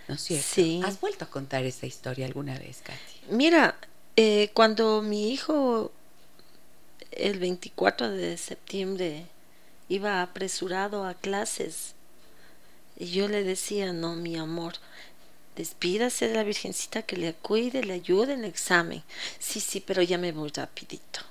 [0.09, 0.47] ¿no es cierto?
[0.51, 0.81] Sí.
[0.83, 3.31] ¿Has vuelto a contar esa historia alguna vez, Katy?
[3.31, 3.77] Mira,
[4.15, 5.91] eh, cuando mi hijo
[7.11, 9.27] el 24 de septiembre
[9.87, 11.93] iba apresurado a clases,
[12.97, 14.73] y yo le decía, no, mi amor,
[15.55, 19.03] despídase de la Virgencita que le cuide, le ayude en el examen.
[19.37, 21.21] Sí, sí, pero ya me voy rapidito.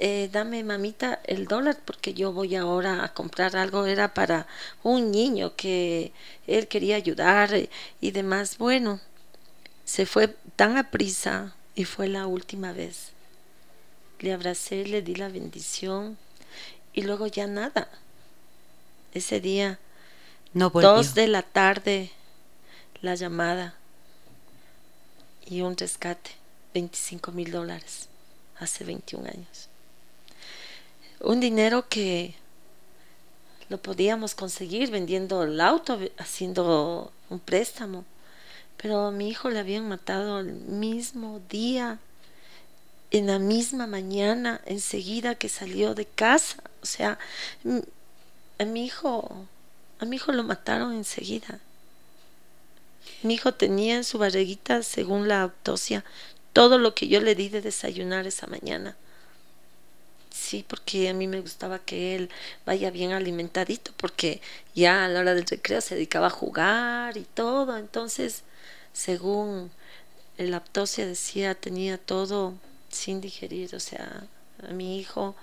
[0.00, 3.84] Eh, dame, mamita, el dólar porque yo voy ahora a comprar algo.
[3.86, 4.46] Era para
[4.82, 6.12] un niño que
[6.46, 7.68] él quería ayudar eh,
[8.00, 8.58] y demás.
[8.58, 9.00] Bueno,
[9.84, 13.10] se fue tan a prisa y fue la última vez.
[14.20, 16.16] Le abracé, le di la bendición
[16.92, 17.88] y luego ya nada.
[19.14, 19.78] Ese día,
[20.54, 20.90] No volvió.
[20.92, 22.10] dos de la tarde,
[23.00, 23.74] la llamada
[25.46, 26.30] y un rescate,
[26.74, 28.08] 25 mil dólares,
[28.58, 29.68] hace 21 años.
[31.20, 32.34] Un dinero que
[33.68, 38.04] lo podíamos conseguir vendiendo el auto, haciendo un préstamo.
[38.76, 41.98] Pero a mi hijo le habían matado el mismo día,
[43.10, 46.62] en la misma mañana, enseguida que salió de casa.
[46.82, 47.18] O sea,
[48.58, 49.46] a mi hijo,
[49.98, 51.58] a mi hijo lo mataron enseguida.
[53.22, 56.04] Mi hijo tenía en su barriguita, según la autopsia,
[56.52, 58.96] todo lo que yo le di de desayunar esa mañana.
[60.38, 62.30] Sí, porque a mí me gustaba que él
[62.64, 64.40] vaya bien alimentadito, porque
[64.74, 67.76] ya a la hora del recreo se dedicaba a jugar y todo.
[67.76, 68.44] Entonces,
[68.94, 69.70] según
[70.38, 72.54] la autopsia decía, tenía todo
[72.88, 73.74] sin digerir.
[73.74, 74.26] O sea,
[74.66, 75.34] a mi hijo,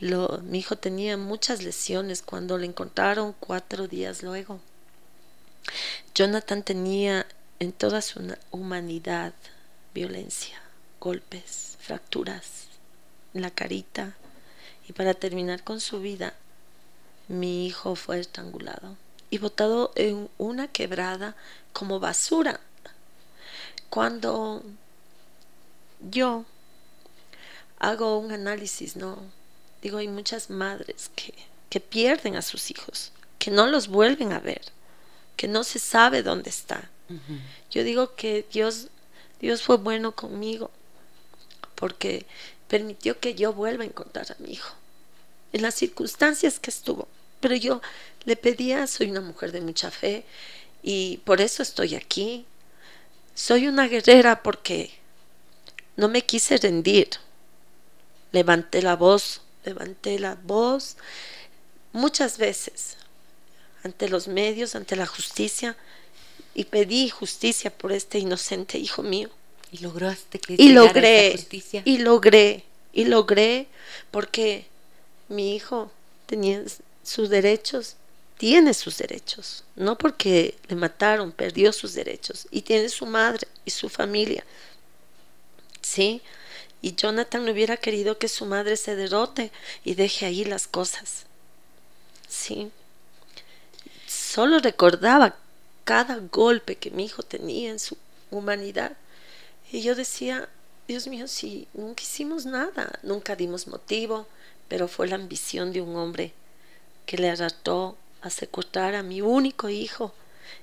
[0.00, 4.60] lo, mi hijo tenía muchas lesiones cuando le encontraron cuatro días luego.
[6.14, 7.26] Jonathan tenía
[7.60, 8.20] en toda su
[8.50, 9.32] humanidad
[9.94, 10.60] violencia,
[11.00, 12.64] golpes, fracturas
[13.32, 14.16] en la carita.
[14.88, 16.34] Y para terminar con su vida,
[17.28, 18.96] mi hijo fue estrangulado
[19.30, 21.34] y botado en una quebrada
[21.72, 22.60] como basura.
[23.88, 24.62] Cuando
[26.10, 26.44] yo
[27.78, 29.18] hago un análisis, ¿no?
[29.82, 31.34] Digo, hay muchas madres que,
[31.70, 34.74] que pierden a sus hijos, que no los vuelven a ver
[35.36, 36.90] que no se sabe dónde está.
[37.70, 38.88] Yo digo que Dios,
[39.40, 40.70] Dios fue bueno conmigo
[41.74, 42.24] porque
[42.68, 44.74] permitió que yo vuelva a encontrar a mi hijo
[45.52, 47.08] en las circunstancias que estuvo.
[47.40, 47.80] Pero yo
[48.24, 50.24] le pedía, soy una mujer de mucha fe
[50.82, 52.46] y por eso estoy aquí.
[53.34, 54.90] Soy una guerrera porque
[55.96, 57.08] no me quise rendir.
[58.32, 60.96] Levanté la voz, levanté la voz
[61.92, 62.96] muchas veces
[63.84, 65.76] ante los medios, ante la justicia,
[66.54, 69.30] y pedí justicia por este inocente hijo mío.
[69.74, 71.82] Y lograste que y logré justicia.
[71.84, 73.66] Y logré, y logré
[74.12, 74.66] porque
[75.28, 75.90] mi hijo
[76.26, 76.62] tenía
[77.02, 77.96] sus derechos,
[78.38, 83.70] tiene sus derechos, no porque le mataron, perdió sus derechos, y tiene su madre y
[83.72, 84.44] su familia.
[85.82, 86.22] Sí,
[86.80, 89.50] y Jonathan no hubiera querido que su madre se derrote
[89.84, 91.26] y deje ahí las cosas.
[92.28, 92.70] Sí,
[94.34, 95.36] Solo recordaba
[95.84, 97.96] cada golpe que mi hijo tenía en su
[98.30, 98.96] humanidad.
[99.74, 100.48] Y yo decía,
[100.86, 104.28] Dios mío, si nunca hicimos nada, nunca dimos motivo,
[104.68, 106.32] pero fue la ambición de un hombre
[107.06, 110.14] que le arrastró a secuestrar a mi único hijo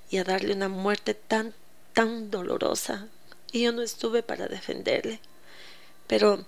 [0.09, 1.53] y a darle una muerte tan,
[1.91, 3.09] tan dolorosa.
[3.51, 5.19] Y yo no estuve para defenderle.
[6.07, 6.45] Pero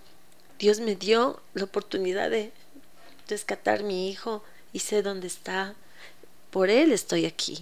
[0.58, 2.54] Dios me dio la oportunidad de
[3.28, 4.42] rescatar a mi hijo
[4.72, 5.76] y sé dónde está
[6.50, 7.60] por Él estoy aquí.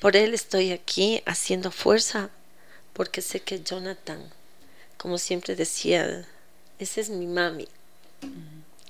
[0.00, 2.30] Por Él estoy aquí haciendo fuerza,
[2.92, 4.30] porque sé que Jonathan,
[4.96, 6.26] como siempre decía,
[6.78, 7.68] ese es mi mami.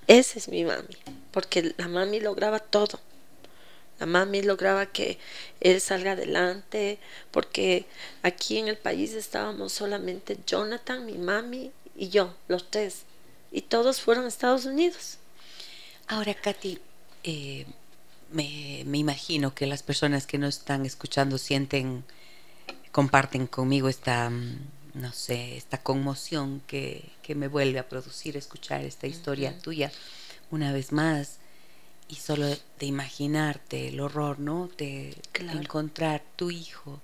[0.07, 0.97] Ese es mi mami,
[1.31, 3.01] porque la mami lograba todo.
[4.01, 5.19] La mami lograba que
[5.61, 6.99] él salga adelante,
[7.31, 7.85] porque
[8.23, 13.03] aquí en el país estábamos solamente Jonathan, mi mami y yo, los tres.
[13.53, 15.19] Y todos fueron a Estados Unidos.
[16.09, 16.79] Ahora, Katy,
[17.25, 17.67] eh,
[18.33, 22.05] me, imagino que las personas que nos están escuchando sienten,
[22.93, 24.59] comparten conmigo esta, mm,
[24.95, 29.93] no sé, esta conmoción que, me vuelve a producir escuchar esta historia tuya
[30.51, 31.39] una vez más
[32.09, 34.69] y solo de imaginarte el horror, ¿no?
[34.77, 37.01] De, encontrar tu hijo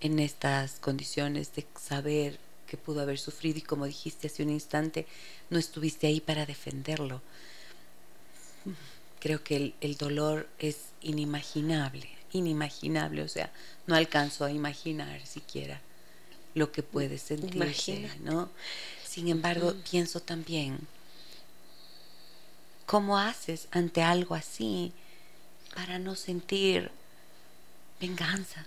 [0.00, 5.06] en estas condiciones, de saber que pudo haber sufrido y como dijiste hace un instante,
[5.50, 7.22] no estuviste ahí para defenderlo.
[9.20, 13.50] Creo que el, dolor es inimaginable, inimaginable, o sea,
[13.86, 15.80] no alcanzo a imaginar siquiera
[16.54, 18.50] lo que puede sentir, ¿no?
[19.06, 20.78] Sin embargo, pienso también,
[22.86, 24.92] ¿cómo haces ante algo así
[25.74, 26.90] para no sentir
[28.00, 28.66] venganza,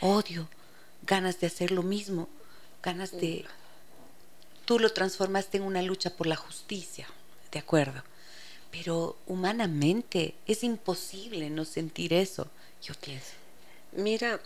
[0.00, 0.48] odio,
[1.02, 2.28] ganas de hacer lo mismo,
[2.82, 3.44] ganas de...
[4.64, 7.08] Tú lo transformaste en una lucha por la justicia,
[7.50, 8.02] ¿de acuerdo?
[8.70, 12.48] Pero humanamente es imposible no sentir eso,
[12.82, 13.32] yo pienso.
[13.92, 14.40] Mira,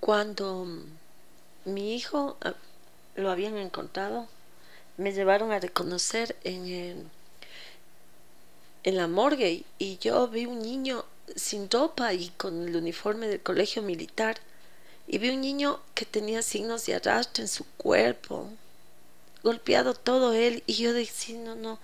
[0.00, 0.66] cuando
[1.64, 2.54] mi hijo ah,
[3.14, 4.28] lo habían encontrado,
[4.96, 7.10] me llevaron a reconocer en,
[8.84, 11.04] en la morgue y yo vi un niño
[11.36, 14.36] sin ropa y con el uniforme del colegio militar
[15.06, 18.48] y vi un niño que tenía signos de arrastre en su cuerpo,
[19.42, 21.78] golpeado todo él y yo decía, no, no,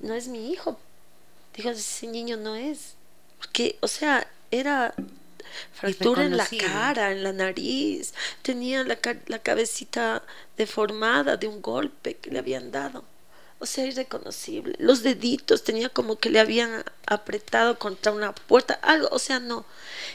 [0.00, 0.78] no es mi hijo,
[1.56, 2.94] Digo, ese niño no es.
[3.38, 4.94] Porque, o sea, era
[5.72, 10.22] fractura en la cara, en la nariz, tenía la, la cabecita
[10.56, 13.04] deformada de un golpe que le habían dado.
[13.60, 14.74] O sea, irreconocible.
[14.78, 19.64] Los deditos tenía como que le habían apretado contra una puerta, algo, o sea, no.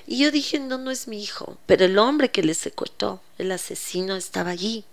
[0.05, 1.57] Y yo dije, no, no es mi hijo.
[1.65, 4.85] Pero el hombre que le secuestró, el asesino, estaba allí.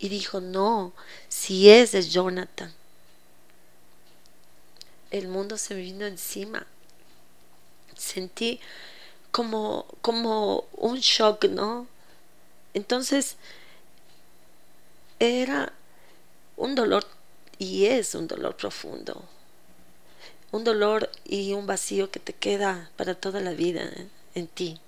[0.00, 0.92] Y dijo, no,
[1.28, 2.72] si es de Jonathan.
[5.10, 6.66] El mundo se me vino encima.
[7.96, 8.60] Sentí
[9.30, 11.86] como, como un shock, ¿no?
[12.74, 13.36] Entonces,
[15.18, 15.72] era
[16.56, 17.06] un dolor
[17.58, 19.24] y es un dolor profundo.
[20.50, 24.06] Un dolor y un vacío que te queda para toda la vida ¿eh?
[24.34, 24.80] en ti.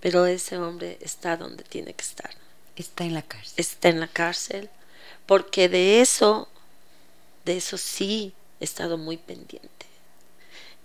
[0.00, 2.30] Pero ese hombre está donde tiene que estar.
[2.76, 3.54] Está en la cárcel.
[3.56, 4.70] Está en la cárcel.
[5.26, 6.48] Porque de eso,
[7.44, 9.86] de eso sí he estado muy pendiente.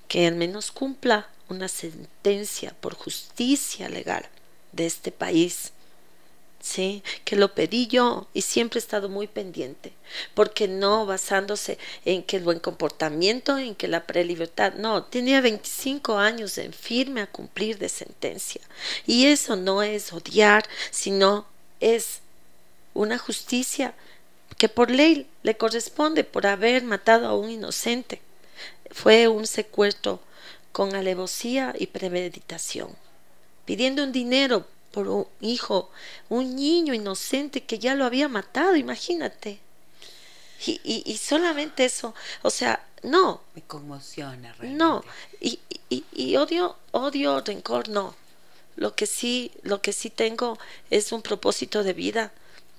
[0.07, 4.28] Que al menos cumpla una sentencia por justicia legal
[4.71, 5.74] de este país
[6.63, 9.91] Sí, que lo pedí yo y siempre he estado muy pendiente,
[10.34, 16.17] porque no basándose en que el buen comportamiento, en que la prelibertad, no, tenía 25
[16.17, 18.61] años en firme a cumplir de sentencia.
[19.05, 21.45] Y eso no es odiar, sino
[21.82, 22.21] es
[22.93, 23.93] una justicia
[24.64, 28.22] que por ley le corresponde por haber matado a un inocente.
[28.91, 30.22] Fue un secuestro
[30.72, 32.95] con alevosía y premeditación,
[33.66, 35.91] pidiendo un dinero por un hijo,
[36.30, 39.59] un niño inocente que ya lo había matado, imagínate.
[40.66, 43.41] Y, y, solamente eso, o sea, no.
[43.55, 44.78] Me conmociona realmente.
[44.82, 45.03] No,
[45.41, 45.59] y,
[45.89, 48.16] y, odio, odio, rencor, no.
[48.78, 50.57] Lo que sí, lo que sí tengo
[50.89, 52.32] es un propósito de vida.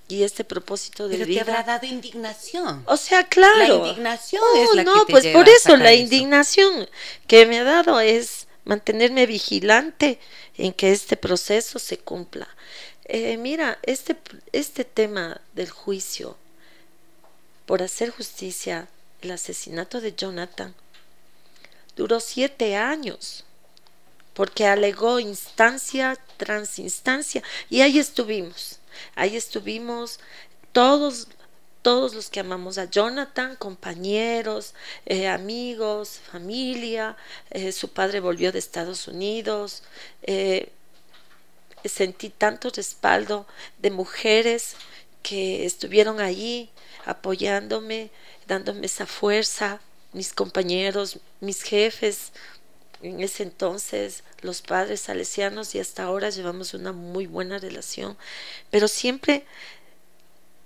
[0.09, 1.45] Y este propósito de Pero vida.
[1.45, 2.83] te habrá dado indignación.
[2.87, 3.57] O sea, claro.
[3.83, 6.03] La indignación es la no, que te pues lleva por eso la eso.
[6.03, 6.89] indignación
[7.27, 10.19] que me ha dado es mantenerme vigilante
[10.57, 12.49] en que este proceso se cumpla.
[13.07, 14.17] Eh, mira, este,
[14.53, 16.37] este tema del juicio
[17.67, 18.89] por hacer justicia,
[19.23, 20.75] el asesinato de Jonathan,
[21.97, 23.45] duró siete años,
[24.35, 28.81] porque alegó instancia tras instancia, y ahí estuvimos,
[29.15, 30.21] ahí estuvimos
[30.73, 31.29] todos
[31.85, 34.73] todos los que amamos a Jonathan, compañeros,
[35.05, 37.15] eh, amigos, familia.
[37.51, 39.83] Eh, su padre volvió de Estados Unidos.
[40.23, 40.73] Eh,
[41.85, 44.77] sentí tanto respaldo de mujeres
[45.23, 46.71] que estuvieron allí
[47.05, 48.11] apoyándome,
[48.47, 49.79] dándome esa fuerza,
[50.15, 52.33] mis compañeros, mis jefes,
[53.05, 58.17] en ese entonces los padres salesianos y hasta ahora llevamos una muy buena relación,
[58.71, 59.45] pero siempre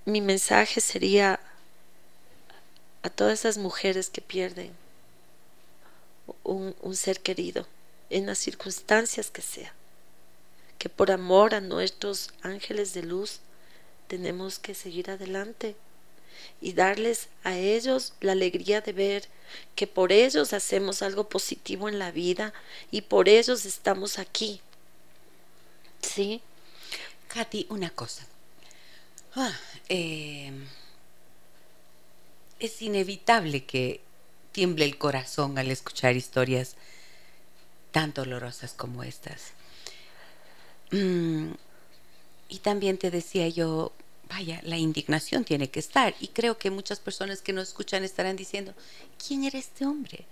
[0.05, 1.41] mi mensaje sería
[3.03, 4.73] a todas esas mujeres que pierden
[6.45, 7.67] un, ser querido
[8.09, 9.75] en las circunstancias que sea,
[10.79, 13.41] que por amor a nuestros ángeles de luz
[14.07, 15.75] tenemos que seguir adelante
[16.61, 19.29] y darles a ellos la alegría de ver
[19.75, 22.53] que por ellos hacemos algo positivo en la vida
[22.91, 24.61] y por ellos estamos aquí.
[26.03, 26.41] ¿Sí?
[27.29, 28.27] Katy, una cosa.
[29.35, 29.57] Ah,
[29.89, 30.53] eh,
[32.59, 34.01] es inevitable que
[34.53, 36.77] tiemble el corazón al escuchar historias
[37.93, 39.53] tan dolorosas como estas.
[40.91, 41.53] Mm,
[42.49, 43.93] y también te decía yo,
[44.29, 46.15] vaya, la indignación tiene que estar.
[46.21, 48.75] Y creo que muchas personas que nos escuchan estarán diciendo,
[49.25, 50.25] ¿quién era este hombre?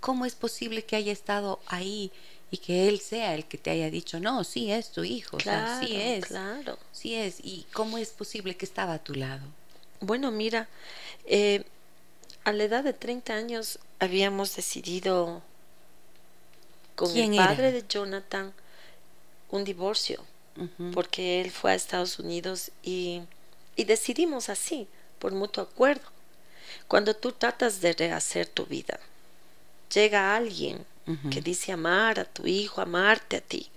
[0.00, 2.10] ¿Cómo es posible que haya estado ahí
[2.50, 5.64] y que él sea el que te haya dicho, no, sí es tu hijo, claro,
[5.64, 6.78] o sea, sí es, claro.
[6.92, 9.42] sí es, y cómo es posible que estaba a tu lado.
[10.00, 10.68] Bueno, mira,
[11.24, 11.64] eh,
[12.44, 15.42] a la edad de 30 años habíamos decidido
[16.94, 17.72] con el padre era?
[17.72, 18.52] de Jonathan
[19.50, 20.22] un divorcio,
[20.56, 20.92] Uh -huh.
[20.92, 23.22] porque él fue a Estados Unidos y,
[23.76, 24.86] y decidimos así,
[25.18, 26.02] por mutuo acuerdo.
[26.88, 28.98] Cuando tú tratas de rehacer tu vida,
[29.92, 31.30] llega alguien Uh -huh.
[31.30, 33.68] que dice amar a tu hijo, amarte a ti.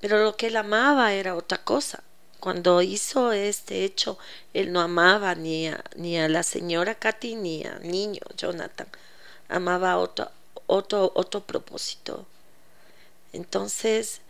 [0.00, 2.02] Pero lo que él amaba era otra cosa.
[2.40, 4.18] Cuando hizo este hecho,
[4.54, 8.86] él no amaba ni a, ni a la señora Katy ni al niño Jonathan.
[9.48, 10.30] Amaba otro,
[10.66, 12.26] otro, otro propósito.
[13.32, 14.20] Entonces,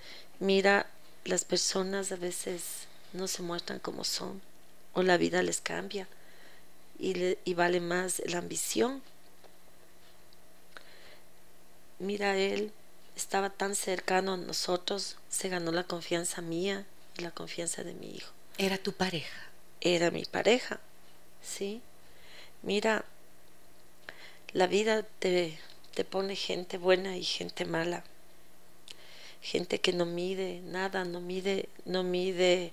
[0.41, 0.87] mira,
[1.25, 4.43] las personas a veces no se muestran como son
[4.93, 6.09] o la vida les cambia
[6.99, 9.03] y, le, y vale más la ambición
[11.99, 12.73] mira, él
[13.17, 16.87] estaba tan cercano a nosotros, se ganó la confianza mía
[17.19, 18.33] y la confianza de mi hijo.
[18.59, 19.41] Era tu pareja.
[19.81, 20.81] Era mi pareja,
[21.43, 21.83] ¿sí?
[22.63, 23.05] Mira,
[24.53, 25.59] la vida te,
[25.95, 28.05] te pone gente buena y gente mala.
[29.45, 32.73] Gente que no mide nada, no mide, no mide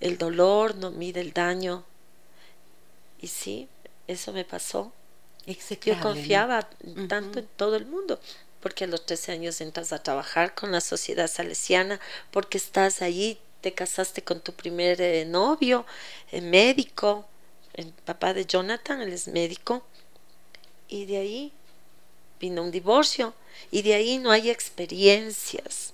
[0.00, 1.84] el dolor, no mide el daño.
[3.20, 3.68] Y sí,
[4.06, 4.90] eso me pasó.
[5.46, 7.08] Yo confiaba ¿no?
[7.08, 7.44] tanto uh -huh.
[7.44, 8.18] en todo el mundo
[8.60, 12.00] porque a los 13 años entras a trabajar con la sociedad salesiana,
[12.30, 15.86] porque estás ahí, te casaste con tu primer eh, novio,
[16.32, 17.24] eh, médico,
[17.74, 19.84] el papá de Jonathan, él es médico,
[20.88, 21.52] y de ahí
[22.40, 23.34] vino un divorcio
[23.70, 25.92] y de ahí no hay experiencias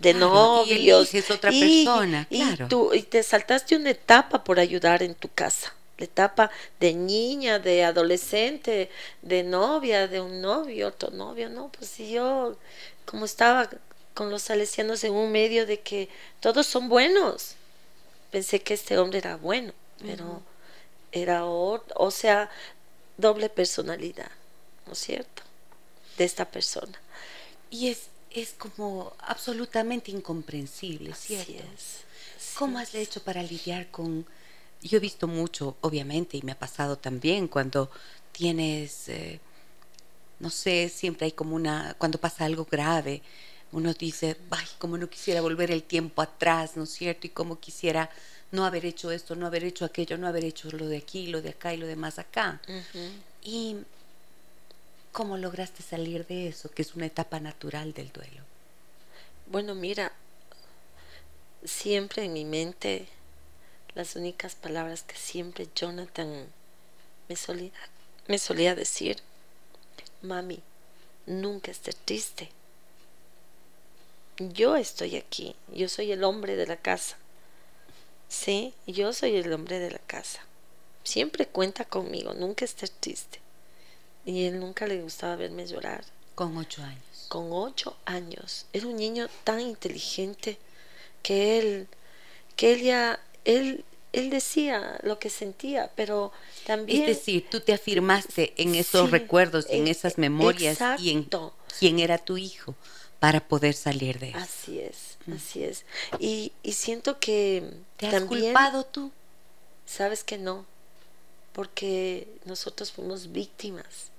[0.00, 1.14] de novios.
[1.14, 2.64] Y es otra persona, claro.
[2.64, 5.72] Y, tú, y te saltaste una etapa por ayudar en tu casa.
[5.98, 8.90] La etapa de niña, de adolescente,
[9.20, 11.70] de novia, de un novio, otro novio, ¿no?
[11.70, 12.56] Pues si yo,
[13.04, 13.68] como estaba
[14.14, 16.08] con los salesianos en un medio de que
[16.40, 17.54] todos son buenos,
[18.30, 19.72] pensé que este hombre era bueno,
[20.02, 20.40] pero
[21.12, 22.50] era, o, o sea,
[23.18, 24.30] doble personalidad,
[24.86, 25.42] ¿no es cierto?
[26.16, 26.98] De esta persona.
[27.70, 31.52] Y es es como absolutamente incomprensible, ¿cierto?
[32.56, 34.26] ¿Cómo has hecho para lidiar con...
[34.82, 37.90] Yo he visto mucho, obviamente, y me ha pasado también cuando
[38.32, 39.40] tienes, eh,
[40.38, 43.22] no sé, siempre hay como una, cuando pasa algo grave,
[43.72, 47.26] uno dice, ay, como no quisiera volver el tiempo atrás, ¿no es cierto?
[47.26, 48.10] Y como quisiera
[48.52, 51.42] no haber hecho esto, no haber hecho aquello, no haber hecho lo de aquí, lo
[51.42, 52.60] de acá y lo demás acá.
[53.42, 53.76] Y
[55.12, 58.42] ¿Cómo lograste salir de eso, que es una etapa natural del duelo?
[59.46, 60.12] Bueno, mira,
[61.64, 63.08] siempre en mi mente
[63.94, 66.46] las únicas palabras que siempre Jonathan
[67.28, 67.72] me solía,
[68.28, 69.16] me solía decir,
[70.22, 70.62] mami,
[71.26, 72.50] nunca estés triste.
[74.38, 77.16] Yo estoy aquí, yo soy el hombre de la casa.
[78.28, 80.40] Sí, yo soy el hombre de la casa.
[81.02, 83.40] Siempre cuenta conmigo, nunca estés triste.
[84.24, 86.04] Y él nunca le gustaba verme llorar.
[86.34, 87.26] Con ocho años.
[87.28, 88.66] Con ocho años.
[88.72, 90.58] Era un niño tan inteligente
[91.22, 91.88] que él,
[92.56, 96.32] que él ya, él, él decía lo que sentía, pero
[96.66, 97.02] también...
[97.02, 101.28] Es decir, tú te afirmaste en esos recuerdos, en, esas memorias y en
[101.78, 102.74] quién era tu hijo
[103.18, 104.38] para poder salir de eso.
[104.38, 105.32] Así es, mm.
[105.34, 105.84] así es.
[106.18, 107.62] Y, y siento que...
[107.96, 109.12] ¿Te has culpado tú?
[109.84, 110.66] Sabes que no,
[111.52, 114.10] porque nosotros fuimos víctimas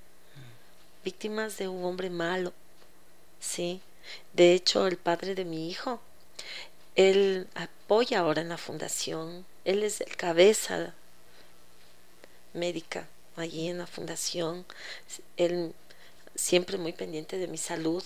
[1.03, 2.53] víctimas de un hombre malo.
[3.39, 3.81] Sí.
[4.33, 5.99] De hecho, el padre de mi hijo,
[6.95, 9.45] él apoya ahora en la fundación.
[9.65, 10.93] Él es el cabeza
[12.53, 14.65] médica allí en la fundación.
[15.37, 15.73] Él
[16.35, 18.03] siempre muy pendiente de mi salud.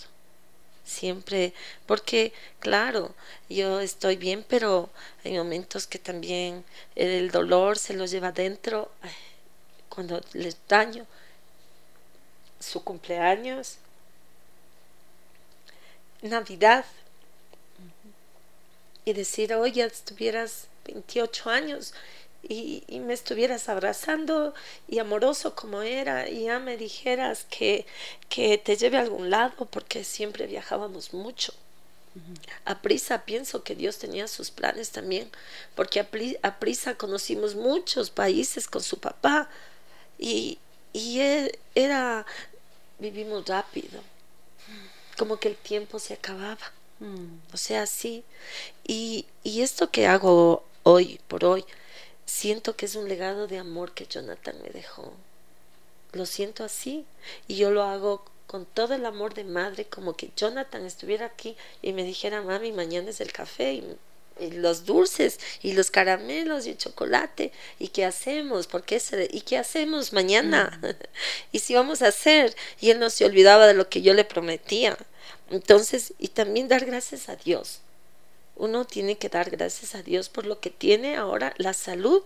[0.86, 1.54] Siempre,
[1.88, 3.16] porque claro,
[3.50, 4.90] yo estoy bien, pero
[5.24, 6.64] hay momentos que también
[6.96, 8.92] el dolor se lo lleva adentro.
[9.90, 11.06] cuando les daño,
[12.60, 13.78] su cumpleaños,
[16.22, 16.86] Navidad,
[19.06, 21.94] y decir, oye, estuvieras 28 años
[22.48, 24.54] y, me estuvieras abrazando
[24.88, 27.86] y amoroso como era y ya me dijeras que,
[28.30, 31.54] que te lleve a algún lado porque siempre viajábamos mucho.
[32.64, 35.30] A prisa pienso que Dios tenía sus planes también,
[35.76, 39.50] porque a, prisa conocimos muchos países con su papá
[40.18, 40.58] y,
[40.94, 42.26] y e, era
[43.00, 44.00] vivimos rápido,
[45.18, 46.72] como que el tiempo se acababa.
[47.00, 47.54] Mm.
[47.54, 48.24] O sea, sí.
[48.88, 51.66] Y, y esto que hago hoy, por hoy,
[52.26, 55.14] siento que es un legado de amor que Jonathan me dejó.
[56.14, 57.06] Lo siento así.
[57.48, 61.58] Y yo lo hago con todo el amor de madre, como que Jonathan estuviera aquí
[61.82, 63.74] y me dijera, mami, mañana es el café.
[63.74, 63.98] Y
[64.40, 69.42] y los dulces y los caramelos y el chocolate y qué hacemos porque se, y
[69.42, 70.80] qué hacemos mañana
[71.52, 74.26] y si vamos a hacer y él no se olvidaba de lo que yo le
[74.26, 74.98] prometía
[75.50, 77.80] entonces y también dar gracias a Dios
[78.56, 82.24] uno tiene que dar gracias a Dios por lo que tiene ahora la salud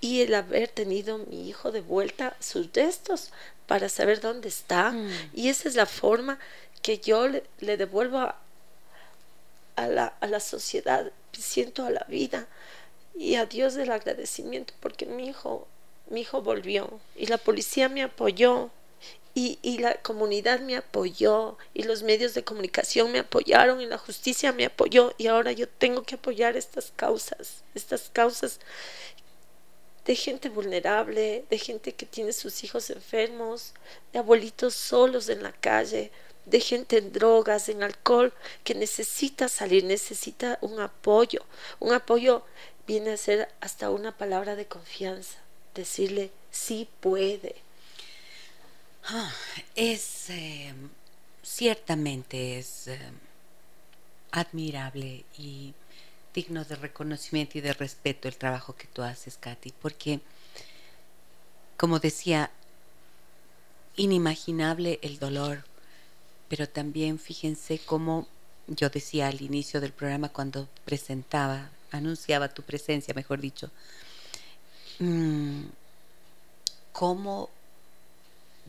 [0.00, 3.30] y el haber tenido mi hijo de vuelta sus restos
[3.66, 5.30] para saber dónde está mm.
[5.34, 6.38] y esa es la forma
[6.82, 8.36] que yo le, le devuelvo a,
[9.76, 12.46] a la, a la sociedad, siento a la vida
[13.14, 15.66] y a Dios del agradecimiento porque mi hijo,
[16.10, 18.70] mi hijo volvió y la policía me apoyó
[19.62, 24.52] y, la comunidad me apoyó y los medios de comunicación me apoyaron y la justicia
[24.52, 28.58] me apoyó y ahora yo tengo que apoyar estas causas, estas causas
[30.04, 33.74] de gente vulnerable, de gente que tiene sus hijos enfermos,
[34.12, 36.10] de abuelitos solos en la calle,
[36.46, 38.32] de gente en drogas, en alcohol,
[38.64, 41.44] que necesita salir, necesita un apoyo.
[41.78, 42.42] Un apoyo
[42.86, 45.38] viene a ser hasta una palabra de confianza,
[45.74, 47.67] decirle, sí puede.
[49.10, 49.32] Ah,
[49.74, 50.74] es, eh,
[51.42, 52.98] ciertamente es eh,
[54.32, 55.74] admirable y
[56.34, 60.20] digno de reconocimiento y de respeto el trabajo que tú haces, Katy, porque,
[61.78, 62.50] como decía,
[63.96, 65.64] inimaginable el dolor
[66.48, 68.26] pero también fíjense cómo
[68.66, 73.70] yo decía al inicio del programa cuando presentaba, anunciaba tu presencia, mejor dicho,
[74.98, 75.64] mm,
[76.92, 77.50] cómo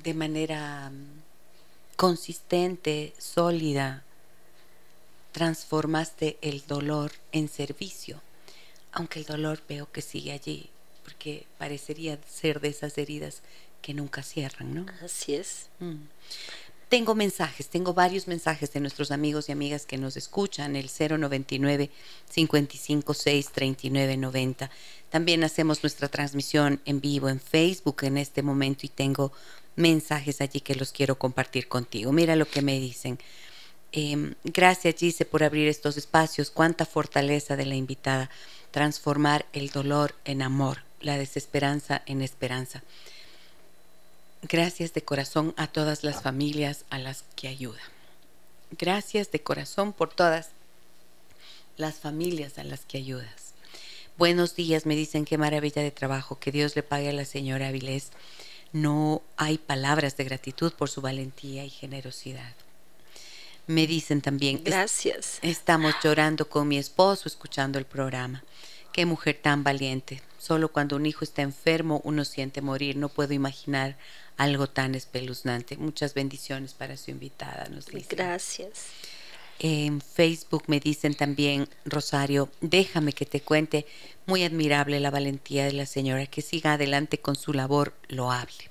[0.04, 4.04] de manera mm, consistente, sólida,
[5.32, 8.22] transformaste el dolor en servicio,
[8.92, 10.70] aunque el dolor veo que sigue allí,
[11.04, 13.42] porque parecería ser de esas heridas
[13.82, 14.86] que nunca cierran, ¿no?
[15.04, 15.68] Así es.
[15.80, 16.06] Mm.
[16.90, 21.92] Tengo mensajes, tengo varios mensajes de nuestros amigos y amigas que nos escuchan, el 099
[22.34, 24.72] 556 3990.
[25.12, 29.32] También hacemos nuestra transmisión en vivo en Facebook en este momento y tengo
[29.76, 32.12] mensajes allí que los quiero compartir contigo.
[32.12, 33.20] Mira lo que me dicen.
[33.92, 36.52] Em, gracias, Gise, por abrir estos espacios.
[36.52, 38.30] Cuánta fortaleza de la invitada.
[38.72, 42.84] Transformar el dolor en amor, la desesperanza en esperanza.
[44.44, 47.82] Gracias de corazón a todas las familias a las que ayuda.
[48.78, 50.50] Gracias de corazón por todas
[51.78, 53.54] las familias a las que ayudas.
[54.18, 57.70] Buenos días, me dicen qué maravilla de trabajo, que Dios le pague a la señora
[57.70, 58.12] Avilés.
[58.72, 62.54] No hay palabras de gratitud por su valentía y generosidad.
[63.68, 65.40] Me dicen también, gracias.
[65.42, 68.44] Estamos llorando con mi esposo escuchando el programa.
[68.92, 70.22] Qué mujer tan valiente.
[70.40, 72.96] Solo cuando un hijo está enfermo uno siente morir.
[72.96, 73.98] No puedo imaginar
[74.38, 75.78] algo tan espeluznante.
[75.78, 78.88] Muchas bendiciones para su invitada, nos Gracias.
[79.60, 83.86] En Facebook me dicen también, Rosario, déjame que te cuente,
[84.26, 88.70] muy admirable la valentía de la señora, que siga adelante con su labor loable.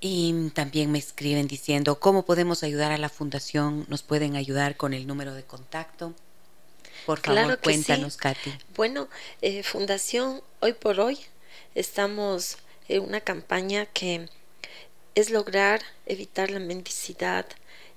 [0.00, 3.84] Y también me escriben diciendo, ¿cómo podemos ayudar a la fundación?
[3.88, 6.14] ¿Nos pueden ayudar con el número de contacto?
[7.06, 8.52] Por favor, cuéntanos, Katy.
[8.76, 9.08] Bueno,
[9.42, 11.18] eh, Fundación, hoy por hoy
[11.74, 12.58] estamos
[12.88, 14.28] en una campaña que
[15.14, 17.46] es lograr evitar la mendicidad,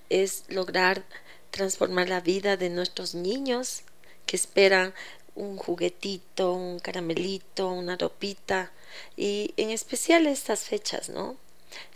[0.09, 1.03] es lograr
[1.51, 3.83] transformar la vida de nuestros niños
[4.25, 4.93] que esperan
[5.35, 8.71] un juguetito, un caramelito, una ropita
[9.15, 11.37] y en especial estas fechas, ¿no?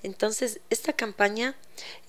[0.04, 1.56] Entonces, esta campaña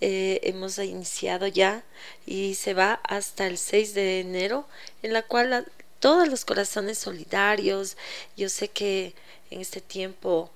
[0.01, 1.85] eh, hemos iniciado ya
[2.27, 4.67] y se va hasta el 6 de enero,
[5.03, 5.71] en la cual
[6.01, 7.97] todos los corazones solidarios,
[8.37, 9.15] yo sé que
[9.51, 10.51] en este tiempo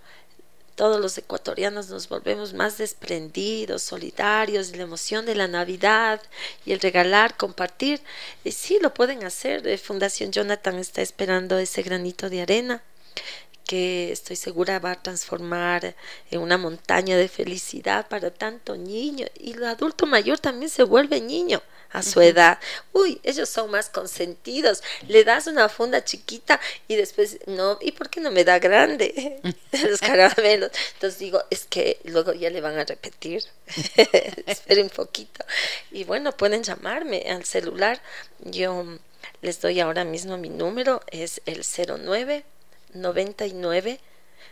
[0.77, 6.20] todos los ecuatorianos nos volvemos más desprendidos, solidarios, la emoción de la Navidad
[6.64, 8.01] y el regalar, compartir.
[8.45, 9.66] Y sí, lo pueden hacer.
[9.66, 12.83] Eh, Fundación Jonathan está esperando ese granito de arena
[13.66, 15.97] que estoy segura va a transformar
[16.31, 19.27] en una montaña de felicidad para tanto niño.
[19.35, 21.62] Y el adulto mayor también se vuelve niño
[21.97, 22.59] a su edad.
[22.92, 24.82] Uy, ellos son más consentidos.
[25.09, 29.40] Le das una funda chiquita y después, no, ¿y por qué no me da grande
[29.88, 30.70] los caramelos?
[30.92, 33.44] Entonces digo, es que luego ya le van a repetir.
[34.47, 35.42] Esperen un poquito.
[35.90, 38.03] Y bueno, pueden llamarme al celular.
[38.40, 38.84] Yo
[39.40, 42.44] les doy ahora mismo mi número, es el 09
[42.92, 44.01] 99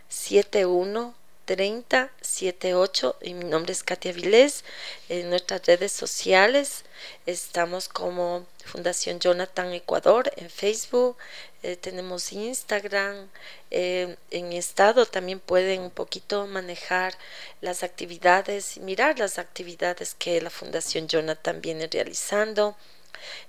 [0.09, 1.15] 71
[1.45, 4.63] 3078 y mi nombre es Katia Vilés.
[5.09, 6.83] En nuestras redes sociales
[7.25, 11.17] estamos como Fundación Jonathan Ecuador en Facebook,
[11.63, 13.29] eh, tenemos Instagram,
[13.71, 17.15] eh, en mi estado también pueden un poquito manejar
[17.61, 22.75] las actividades, mirar las actividades que la Fundación Jonathan viene realizando.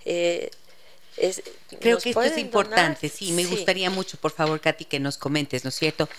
[0.04, 0.50] Eh,
[1.80, 5.64] Creo que esto es importante, sí, me gustaría mucho, por favor, Katy, que nos comentes,
[5.64, 6.10] ¿no es cierto?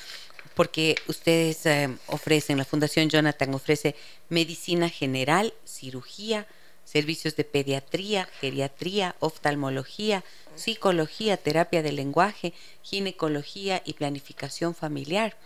[0.58, 3.96] Porque ustedes eh, ofrecen, la Fundación Jonathan ofrece
[4.28, 6.48] medicina general, cirugía,
[6.84, 10.24] servicios de pediatría, geriatría, oftalmología,
[10.56, 15.38] psicología, terapia de lenguaje, ginecología y planificación familiar.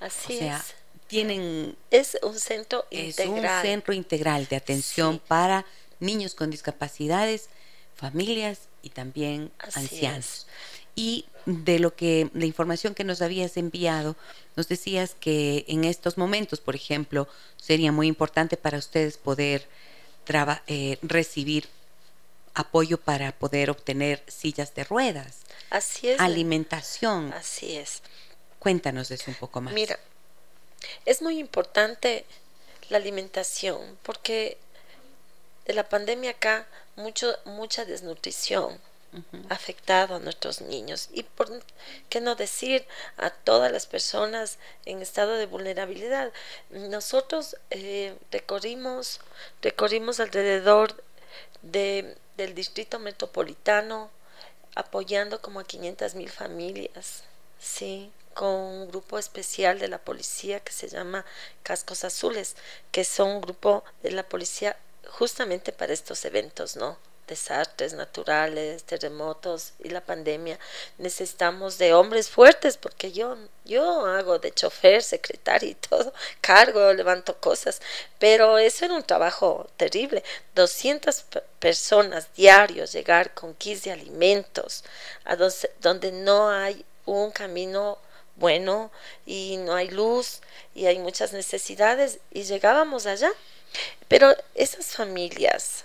[0.00, 0.64] Así o sea,
[1.06, 3.44] Tienen es un centro integral.
[3.44, 5.64] Es un centro integral de atención para
[6.00, 7.50] niños con discapacidades,
[7.94, 10.48] familias y también ancianos.
[10.96, 14.16] Y de lo que la información que nos habías enviado,
[14.56, 19.68] nos decías que en estos momentos, por ejemplo, sería muy importante para ustedes poder
[20.66, 21.68] eh, recibir
[22.54, 25.42] apoyo para poder obtener sillas de ruedas.
[25.70, 26.18] Así es.
[26.18, 27.32] Alimentación.
[27.32, 28.02] Así es.
[28.58, 29.74] Cuéntanos eso un poco más.
[29.74, 29.98] Mira,
[31.04, 32.24] es muy importante
[32.88, 34.56] la alimentación porque
[35.66, 36.66] de la pandemia acá
[36.96, 38.80] mucho mucha desnutrición
[39.48, 41.62] afectado a nuestros niños y por
[42.08, 42.86] qué no decir
[43.16, 46.32] a todas las personas en estado de vulnerabilidad.
[46.70, 49.20] Nosotros eh, recorrimos,
[49.62, 51.02] recorrimos alrededor
[51.62, 54.10] de, del distrito metropolitano
[54.74, 57.24] apoyando como a 500 mil familias,
[57.58, 58.12] ¿sí?
[58.34, 61.24] con un grupo especial de la policía que se llama
[61.62, 62.54] Cascos Azules,
[62.92, 64.76] que son un grupo de la policía
[65.08, 66.98] justamente para estos eventos, ¿no?
[67.26, 70.58] Desastres naturales, terremotos y la pandemia,
[70.98, 77.38] necesitamos de hombres fuertes, porque yo, yo hago de chofer, secretario y todo, cargo, levanto
[77.38, 77.80] cosas,
[78.18, 80.22] pero eso era un trabajo terrible.
[80.54, 81.24] 200
[81.58, 84.84] personas diarios llegar con kits de alimentos,
[85.24, 85.36] a
[85.80, 87.98] donde no hay un camino
[88.36, 88.90] bueno
[89.24, 90.40] y no hay luz
[90.74, 93.32] y hay muchas necesidades y llegábamos allá.
[94.08, 95.84] Pero esas familias,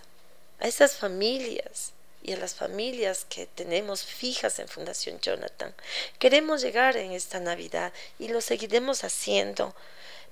[0.62, 1.92] a esas familias
[2.24, 5.74] y a las familias que tenemos fijas en Fundación Jonathan,
[6.20, 9.76] queremos llegar en esta Navidad y lo seguiremos haciendo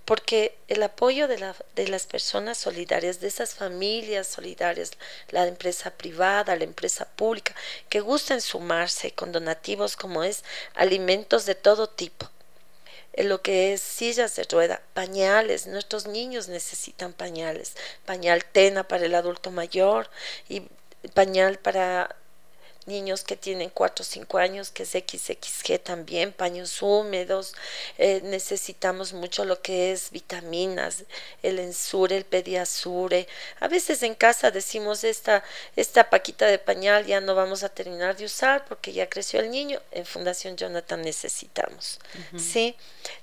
[0.05, 4.91] porque el apoyo de, la, de, las personas solidarias, de esas familias solidarias,
[5.29, 7.53] la empresa privada, la empresa pública,
[7.89, 12.27] que gusten sumarse con donativos como es alimentos de todo tipo,
[13.17, 19.15] lo que es sillas de rueda, pañales, nuestros niños necesitan pañales, pañal tena para el
[19.15, 20.09] adulto mayor
[20.47, 20.63] y
[21.13, 22.15] pañal para
[22.89, 27.53] niños que tienen 4 o 5 años, que es XXG también, paños húmedos,
[27.97, 31.05] eh, necesitamos mucho lo que es vitaminas,
[31.41, 33.27] el ensure, el pediasure.
[33.61, 35.43] A veces en casa decimos esta,
[35.77, 39.51] esta paquita de pañal ya no vamos a terminar de usar porque ya creció el
[39.51, 39.79] niño.
[39.91, 41.99] En Fundación Jonathan necesitamos.
[42.37, 42.75] ¿sí?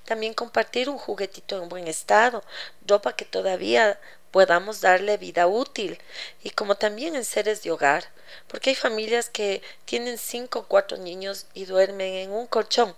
[0.05, 2.43] También compartir un juguetito en buen estado,
[2.87, 3.99] ropa que todavía
[4.31, 5.99] podamos darle vida útil.
[6.43, 8.05] Y como también en seres de hogar,
[8.47, 12.95] porque hay familias que tienen cinco o cuatro niños y duermen en un colchón,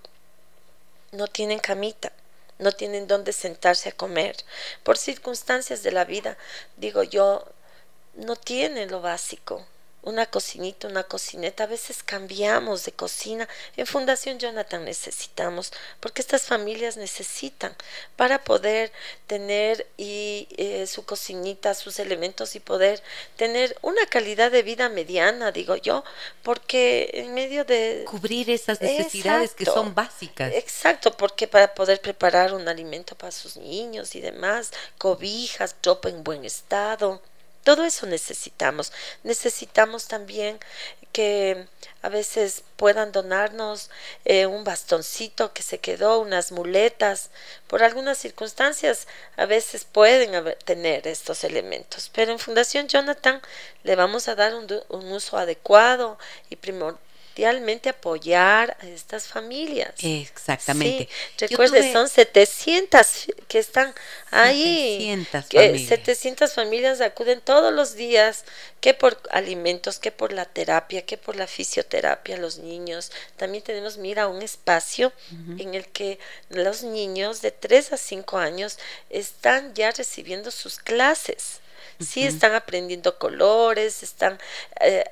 [1.11, 2.11] no tienen camita,
[2.57, 4.35] no tienen dónde sentarse a comer,
[4.83, 6.37] por circunstancias de la vida,
[6.77, 7.45] digo yo,
[8.15, 9.65] no tienen lo básico,
[10.01, 11.63] una cocinita, una cocineta.
[11.63, 13.47] A veces cambiamos de cocina.
[13.77, 17.75] En Fundación Jonathan necesitamos, porque estas familias necesitan
[18.15, 18.91] para poder
[19.27, 23.01] tener y, eh, su cocinita, sus elementos y poder
[23.35, 26.03] tener una calidad de vida mediana, digo yo,
[26.43, 28.05] porque en medio de...
[28.07, 30.53] Cubrir esas necesidades que son básicas.
[30.53, 36.23] Exacto, porque para poder preparar un alimento para sus niños y demás, cobijas, ropa en
[36.23, 37.21] buen estado
[37.63, 38.91] todo eso necesitamos.
[39.23, 40.59] Necesitamos también
[41.11, 41.67] que
[42.01, 43.89] a veces puedan donarnos
[44.25, 47.31] eh, un bastoncito que se quedó, unas muletas.
[47.67, 53.41] Por algunas circunstancias a veces pueden tener estos elementos, pero en Fundación Jonathan
[53.83, 56.17] le vamos a dar un, un uso adecuado
[56.49, 56.55] y
[57.39, 59.93] primordial apoyar a estas familias.
[60.01, 61.09] Exactamente.
[61.37, 63.93] Sí, recuerde, son 700 que están
[64.31, 65.25] ahí.
[65.31, 65.89] 700 familias.
[65.89, 68.45] 700 familias acuden todos los días,
[68.81, 73.11] que por alimentos, que por la terapia, que por la fisioterapia, los niños.
[73.37, 75.11] También tenemos, mira, un espacio
[75.57, 76.19] en el que
[76.49, 78.77] los niños de 3 a 5 años
[79.09, 81.61] están ya recibiendo sus clases.
[81.99, 84.39] Sí, están aprendiendo colores, están
[84.79, 85.03] eh,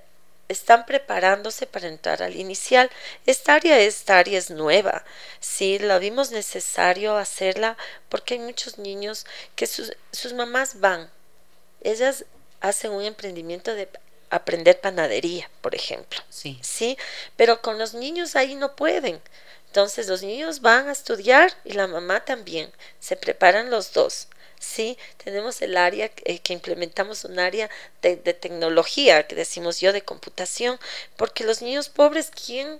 [0.47, 2.89] están preparándose para entrar al inicial.
[3.25, 5.03] Esta área, esta área es nueva.
[5.39, 7.77] Sí, la vimos necesario hacerla
[8.09, 9.25] porque hay muchos niños
[9.55, 11.09] que sus, sus mamás van.
[11.81, 12.25] Ellas
[12.59, 13.89] hacen un emprendimiento de
[14.29, 16.19] aprender panadería, por ejemplo.
[16.29, 16.59] Sí.
[16.61, 16.97] Sí,
[17.35, 19.21] pero con los niños ahí no pueden.
[19.67, 22.71] Entonces los niños van a estudiar y la mamá también.
[22.99, 24.27] Se preparan los dos.
[24.59, 27.69] Sí, tenemos el área eh, que implementamos un área
[28.01, 30.79] de, tecnología, que decimos yo, de computación,
[31.15, 32.79] porque los niños pobres, ¿quién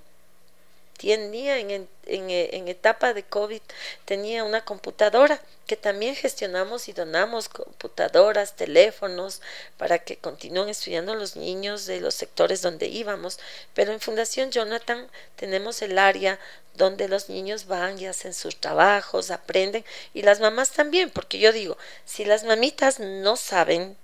[0.98, 3.62] tenía en, en, en, etapa de COVID,
[4.06, 9.41] tenía una computadora que también gestionamos y donamos computadoras, teléfonos,
[9.78, 13.39] para que continúen estudiando los niños de los sectores donde íbamos.
[13.74, 16.39] Pero en Fundación Jonathan tenemos el área
[16.74, 19.84] donde los niños van y hacen sus trabajos, aprenden,
[20.14, 23.98] y las mamás también, porque yo digo, si las mamitas no saben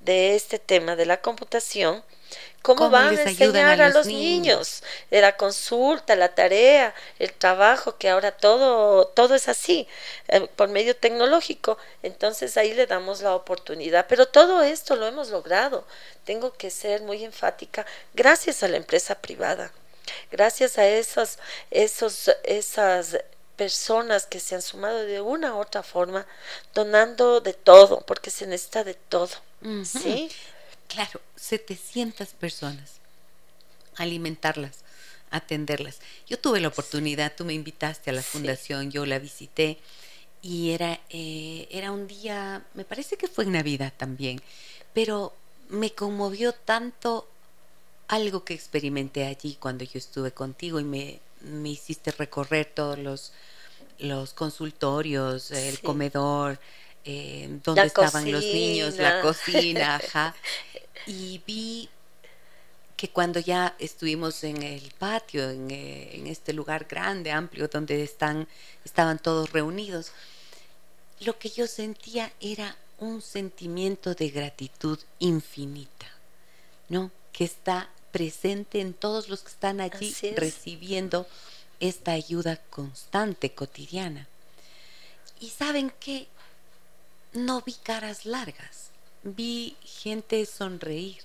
[0.00, 2.02] de este tema de la computación,
[2.62, 4.82] ¿cómo, van a enseñar a los, niños?
[5.10, 9.86] La consulta, la tarea, el trabajo, que ahora todo, todo es así,
[10.28, 11.78] eh, por medio tecnológico.
[12.02, 14.06] Entonces ahí le damos la oportunidad.
[14.08, 15.84] Pero todo esto lo hemos logrado.
[16.24, 19.72] Tengo que ser muy enfática gracias a la empresa privada.
[20.30, 21.38] Gracias a esos,
[21.70, 23.18] esos, esas
[23.56, 26.26] personas que se han sumado de una u otra forma,
[26.74, 29.30] donando de todo, porque se necesita de todo.
[29.84, 30.30] ¿Sí?
[30.88, 33.00] Claro, 700 personas.
[33.96, 34.84] Alimentarlas,
[35.30, 36.00] atenderlas.
[36.28, 39.78] Yo tuve la oportunidad, tú me invitaste a la fundación, yo la visité
[40.42, 44.40] y era, eh, era un día, me parece que fue en Navidad también,
[44.92, 45.34] pero
[45.68, 47.28] me conmovió tanto
[48.08, 53.32] algo que experimenté allí cuando yo estuve contigo y me, me hiciste recorrer todos los,
[53.98, 56.60] los consultorios, el comedor,
[57.06, 60.34] eh, donde estaban los niños, la cocina, ajá.
[61.06, 61.88] y vi
[62.96, 68.02] que cuando ya estuvimos en el patio, en, eh, en, este lugar grande, amplio, donde
[68.02, 68.48] están,
[68.84, 70.12] estaban todos reunidos,
[71.20, 76.06] lo que yo sentía era un sentimiento de gratitud infinita,
[76.88, 77.10] ¿no?
[77.32, 81.26] Que está presente en todos los que están allí recibiendo
[81.80, 84.26] esta ayuda constante, cotidiana.
[85.38, 86.28] Y saben que
[87.36, 88.90] no vi caras largas,
[89.22, 91.22] vi gente sonreír.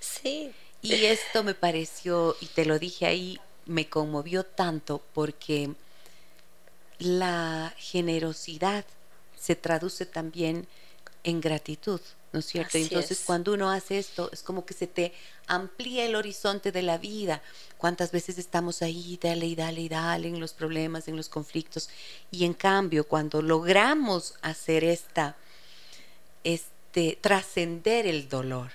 [0.00, 0.52] Sí.
[0.82, 5.70] Y esto me pareció, y te lo dije ahí, me conmovió tanto porque
[6.98, 8.84] la generosidad
[9.38, 10.66] se traduce también
[11.24, 12.00] en gratitud,
[12.32, 12.78] ¿no es cierto?
[12.78, 15.12] Entonces cuando uno hace esto es como que se te
[15.46, 17.42] amplía el horizonte de la vida.
[17.76, 21.90] ¿Cuántas veces estamos ahí, dale y dale y dale en los problemas, en los conflictos?
[22.30, 25.36] Y en cambio, cuando logramos hacer esta,
[26.44, 28.70] este, trascender el dolor,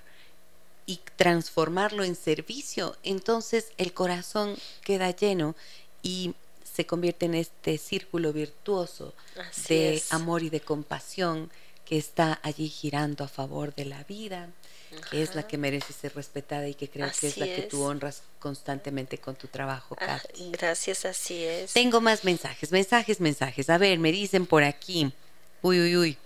[0.87, 5.53] y transformarlo en servicio, entonces el corazón queda lleno
[6.01, 9.13] y se convierte en este círculo virtuoso
[9.67, 11.51] de amor y de compasión
[11.85, 14.49] que está allí girando a favor de la vida,
[15.11, 17.83] que es la que merece ser respetada y que creo que es la que tú
[17.83, 19.97] honras constantemente con tu trabajo.
[19.99, 21.73] Ah, gracias, así es.
[21.73, 23.69] Tengo más mensajes, mensajes, mensajes.
[23.69, 25.11] A ver, me dicen por aquí.
[25.61, 26.17] Uy, uy, uy.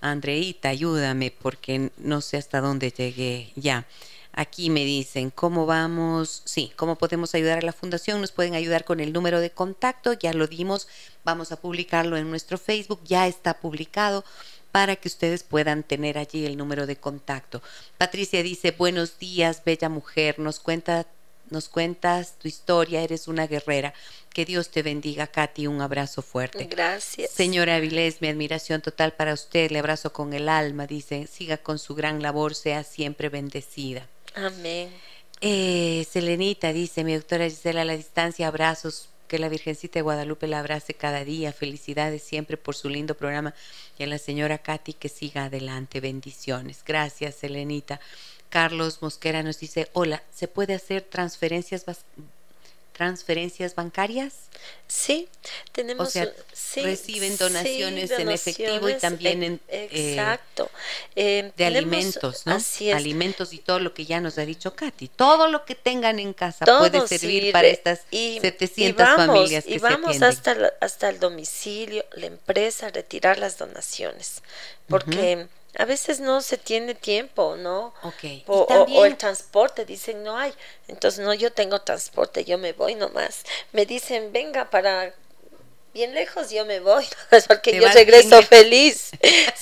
[0.00, 3.86] Andreita, ayúdame porque no sé hasta dónde llegué ya.
[4.32, 8.20] Aquí me dicen cómo vamos, sí, cómo podemos ayudar a la fundación.
[8.20, 10.86] Nos pueden ayudar con el número de contacto, ya lo dimos,
[11.24, 14.24] vamos a publicarlo en nuestro Facebook, ya está publicado
[14.72, 17.60] para que ustedes puedan tener allí el número de contacto.
[17.98, 21.06] Patricia dice, buenos días, bella mujer, nos cuenta
[21.50, 23.94] nos cuentas tu historia, eres una guerrera.
[24.32, 26.64] Que Dios te bendiga, Katy, un abrazo fuerte.
[26.64, 27.30] Gracias.
[27.30, 31.78] Señora Avilés, mi admiración total para usted, le abrazo con el alma, dice, siga con
[31.78, 34.08] su gran labor, sea siempre bendecida.
[34.34, 34.90] Amén.
[35.40, 40.48] Eh, Selenita dice, mi doctora Gisela a la distancia, abrazos, que la Virgencita de Guadalupe
[40.48, 43.54] la abrace cada día, felicidades siempre por su lindo programa
[43.96, 46.82] y a la señora Katy que siga adelante, bendiciones.
[46.84, 48.00] Gracias, Selenita.
[48.50, 51.84] Carlos Mosquera nos dice, hola, ¿se puede hacer transferencias
[53.00, 54.34] transferencias bancarias?
[54.86, 55.26] Sí,
[55.72, 56.08] tenemos.
[56.08, 56.30] O sea,
[56.82, 59.60] reciben donaciones, en efectivo y también en.
[59.68, 60.70] Eh, exacto.
[61.16, 62.56] Eh, de alimentos, ¿no?
[62.56, 62.96] Así es.
[62.96, 65.08] Alimentos y todo lo que ya nos ha dicho Katy.
[65.08, 70.20] Todo lo que tengan en casa puede servir para estas 700 familias que y vamos
[70.20, 74.42] hasta, hasta el domicilio, la empresa, retirar las donaciones.
[74.88, 75.46] Porque
[75.76, 77.94] a veces no se tiene tiempo, ¿no?
[78.02, 78.44] Ok.
[78.46, 80.52] O, el transporte, dicen, no hay.
[80.88, 83.44] Entonces, no, yo tengo transporte, yo me voy nomás.
[83.72, 85.14] Me dicen, venga para
[85.92, 87.04] bien lejos, yo me voy,
[87.48, 89.10] porque yo regreso feliz.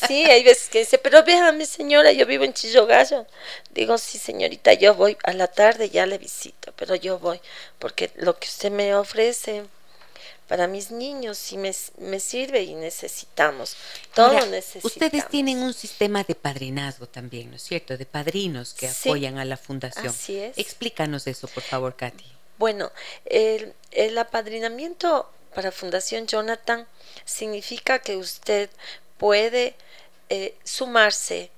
[0.06, 3.26] sí, hay veces que dice, pero mi señora, yo vivo en Chillogallo.
[3.70, 7.40] Digo, sí, señorita, yo voy a la tarde, ya le visito, pero yo voy,
[7.78, 9.64] porque lo que usted me ofrece
[10.48, 11.72] para mis niños y me,
[12.20, 13.76] sirve y necesitamos.
[14.14, 14.84] Todo necesitamos.
[14.84, 17.96] Ustedes tienen un sistema de padrinazgo también, ¿no es cierto?
[17.96, 20.08] De padrinos que apoyan a la fundación.
[20.08, 20.56] Así es.
[20.56, 22.24] Explícanos eso, por favor, Katy.
[22.56, 22.90] Bueno,
[23.26, 26.86] el, el apadrinamiento para Fundación Jonathan
[27.24, 28.70] significa que usted
[29.18, 29.74] puede
[30.30, 31.50] eh, sumarse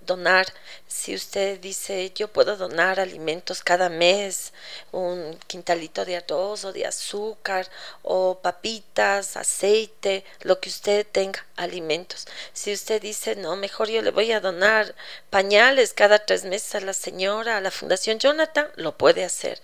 [0.00, 0.46] donar,
[0.86, 4.52] si usted dice yo puedo donar alimentos cada mes,
[4.92, 7.68] un quintalito de arroz o de azúcar
[8.02, 12.26] o papitas, aceite, lo que usted tenga, alimentos.
[12.52, 14.94] Si usted dice no, mejor yo le voy a donar
[15.30, 19.60] pañales cada tres meses a la señora, a la Fundación Jonathan, lo puede hacer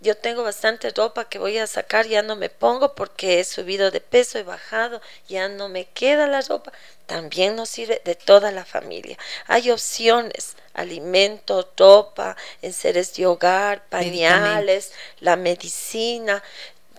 [0.00, 3.90] yo tengo bastante ropa que voy a sacar, ya no me pongo porque he subido
[3.90, 6.72] de peso, he bajado, ya no me queda la ropa.
[7.06, 9.16] También nos sirve de toda la familia.
[9.46, 16.42] Hay opciones, alimento, ropa, enseres de hogar, pañales, la medicina.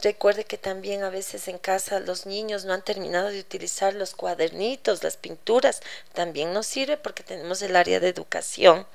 [0.01, 4.15] Recuerde que también a veces en casa los niños no han terminado de utilizar los
[4.15, 5.81] cuadernitos, las pinturas.
[6.13, 8.87] También nos sirve porque tenemos el área de educación.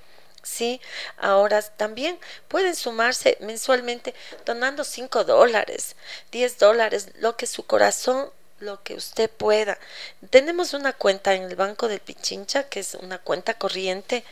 [0.43, 0.81] ¿Sí?
[1.19, 2.19] Ahora también
[2.49, 4.15] pueden sumarse mensualmente
[4.45, 5.97] donando 5 dólares,
[6.31, 8.31] 10 dólares, lo que su corazón
[8.63, 9.79] lo que usted pueda.
[10.31, 14.25] Tenemos una cuenta en el Banco del Pichincha, que es una cuenta corriente,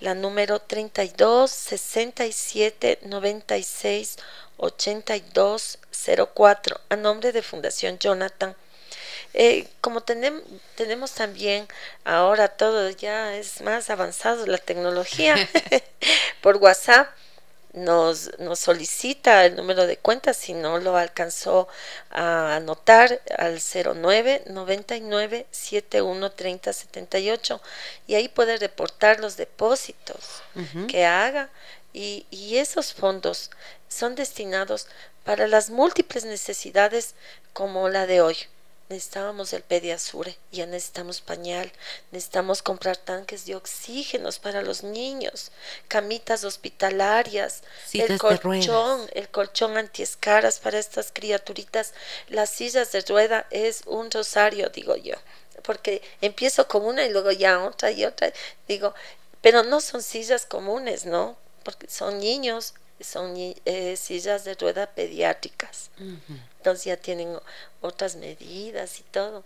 [0.00, 4.16] la número 32 67 96
[4.58, 5.78] 82
[6.34, 8.56] 04, a nombre de Fundación Jonathan
[9.38, 10.42] eh, como tenemos,
[10.76, 11.68] tenemos también
[12.04, 15.36] ahora todo ya es más avanzado la tecnología.
[16.40, 17.08] Por WhatsApp,
[17.74, 21.68] nos, nos solicita el número de cuenta si no lo alcanzó
[22.10, 27.60] a anotar al 09 99 71 30 78
[28.06, 30.42] y ahí puede reportar los depósitos
[30.88, 31.50] que haga.
[31.92, 33.50] Y, y esos fondos
[33.88, 34.88] son destinados
[35.24, 37.14] para las múltiples necesidades
[37.52, 38.36] como la de hoy
[38.88, 41.72] necesitábamos el Pediasure, ya necesitamos pañal,
[42.12, 45.50] necesitamos comprar tanques de oxígenos para los niños,
[45.88, 47.62] camitas hospitalarias,
[47.92, 51.94] el colchón, el colchón antiescaras para estas criaturitas,
[52.28, 55.16] las sillas de rueda es un rosario, digo yo,
[55.62, 58.32] porque empiezo con una y luego ya otra y otra,
[58.68, 58.94] digo,
[59.40, 61.36] pero no son sillas comunes, ¿no?
[61.62, 65.90] Porque son niños, son eh, sillas de rueda pediátricas.
[66.66, 67.28] Entonces ya tienen
[67.80, 69.44] otras medidas y todo.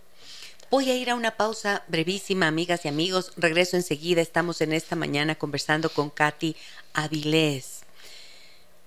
[0.71, 3.33] Voy a ir a una pausa brevísima, amigas y amigos.
[3.37, 4.21] Regreso enseguida.
[4.21, 6.55] Estamos en esta mañana conversando con Katy
[6.95, 7.81] Avilés,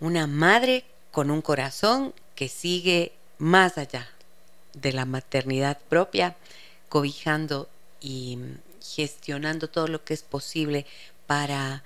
[0.01, 4.11] una madre con un corazón que sigue más allá
[4.73, 6.35] de la maternidad propia,
[6.89, 7.69] cobijando
[8.01, 8.37] y
[8.83, 10.87] gestionando todo lo que es posible
[11.29, 11.85] para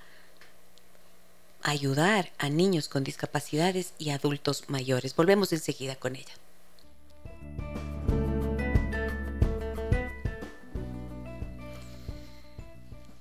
[1.63, 5.15] ayudar a niños con discapacidades y adultos mayores.
[5.15, 6.35] Volvemos enseguida con ella.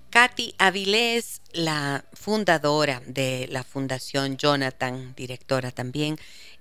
[0.10, 6.18] Katy Avilés, la fundadora de la Fundación Jonathan, directora también,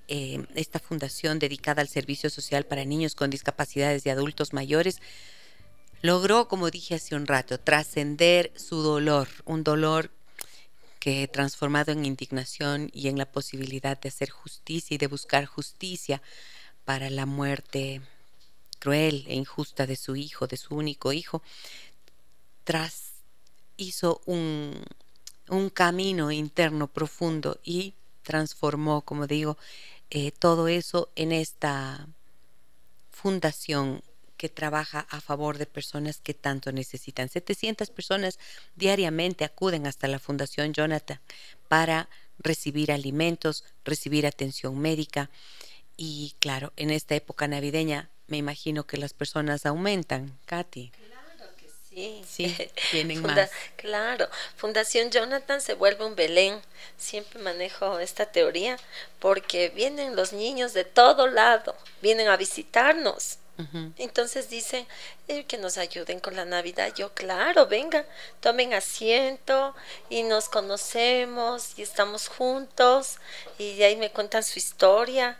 [0.08, 5.00] eh, esta fundación dedicada al servicio social para niños con discapacidades y adultos mayores,
[6.02, 10.10] logró, como dije hace un rato, trascender su dolor, un dolor
[11.07, 16.20] que transformado en indignación y en la posibilidad de hacer justicia y de buscar justicia
[16.84, 18.00] para la muerte
[18.80, 21.44] cruel e injusta de su hijo, de su único hijo,
[22.64, 23.12] tras
[23.76, 24.84] hizo un,
[25.72, 27.94] camino interno profundo y
[28.24, 29.57] transformó, como digo,
[30.11, 32.09] eh, todo eso en esta
[33.12, 34.02] fundación
[34.37, 37.28] que trabaja a favor de personas que tanto necesitan.
[37.28, 38.39] 700 personas
[38.74, 41.20] diariamente acuden hasta la Fundación Jonathan
[41.68, 42.09] para
[42.39, 45.30] recibir alimentos, recibir atención médica
[45.97, 50.91] y claro, en esta época navideña me imagino que las personas aumentan, Katy.
[50.91, 52.22] Claro que sí.
[52.28, 52.57] Sí,
[52.91, 53.51] tienen más.
[53.76, 56.61] Claro, Fundación Jonathan se vuelve un Belén.
[56.99, 58.78] Siempre manejo esta teoría
[59.20, 63.39] porque vienen los niños de todo lado, vienen a visitarnos
[63.96, 64.86] entonces dicen
[65.28, 66.92] eh, que nos ayuden con la Navidad.
[66.94, 68.04] Yo, claro, venga,
[68.40, 69.74] tomen asiento
[70.11, 73.16] y nos conocemos y estamos juntos
[73.59, 75.38] y ahí me cuentan su historia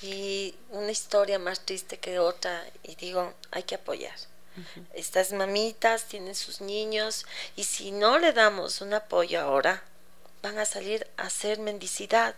[0.00, 4.14] y una historia más triste que otra y digo, hay que apoyar.
[4.94, 9.82] Estas mamitas tienen sus niños y si no le damos un apoyo ahora,
[10.40, 12.34] van a salir a hacer mendicidad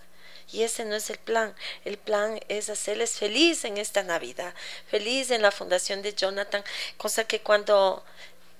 [0.51, 1.55] y ese no es el plan.
[1.85, 4.55] El plan es hacerles feliz en esta Navidad,
[4.91, 6.65] feliz en la fundación de Jonathan,
[6.97, 8.05] cosa que cuando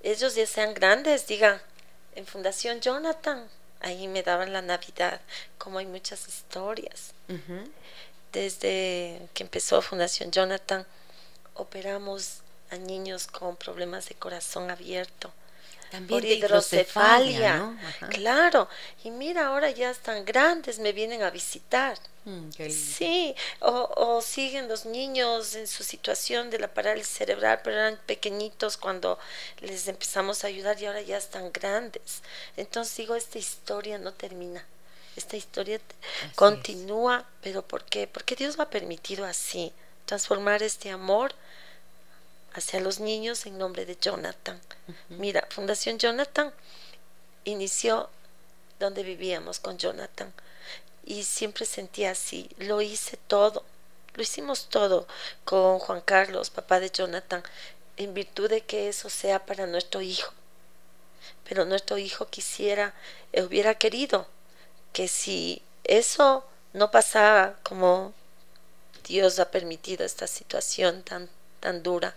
[0.03, 1.61] ellos ya sean grandes digan,
[2.15, 3.47] en Fundación Jonathan,
[3.79, 5.21] ahí me daban la Navidad,
[5.57, 7.13] como hay muchas historias.
[8.31, 10.85] Desde que empezó Fundación Jonathan,
[11.53, 15.31] operamos a niños con problemas de corazón abierto
[15.91, 17.77] también por hidrocefalia.
[18.09, 18.67] Claro,
[19.03, 21.97] y mira, ahora ya están grandes, me vienen a visitar.
[22.25, 27.99] Mm, sí, o, siguen los niños en su situación de la parálisis cerebral, pero eran
[28.05, 29.17] pequeñitos cuando
[29.61, 32.21] les empezamos a ayudar y ahora ya están grandes.
[32.57, 34.65] Entonces digo, esta historia no termina.
[35.15, 35.81] Esta historia
[36.35, 38.07] continúa, pero ¿por qué?
[38.07, 39.73] Porque Dios lo ha permitido así,
[40.05, 41.33] transformar este amor
[42.53, 44.59] hacia los niños en nombre de Jonathan.
[45.09, 46.53] Mira, Fundación Jonathan
[47.43, 48.09] inició
[48.79, 50.33] donde vivíamos con Jonathan
[51.05, 53.63] y siempre sentía así, lo hice todo,
[54.13, 55.07] lo hicimos todo
[55.43, 57.43] con Juan Carlos, papá de Jonathan,
[57.97, 60.31] en virtud de que eso sea para nuestro hijo.
[61.47, 62.93] Pero nuestro hijo quisiera,
[63.33, 64.27] eh, hubiera querido
[64.93, 68.13] que si eso no pasaba como
[69.03, 72.15] Dios ha permitido esta situación tan, tan dura,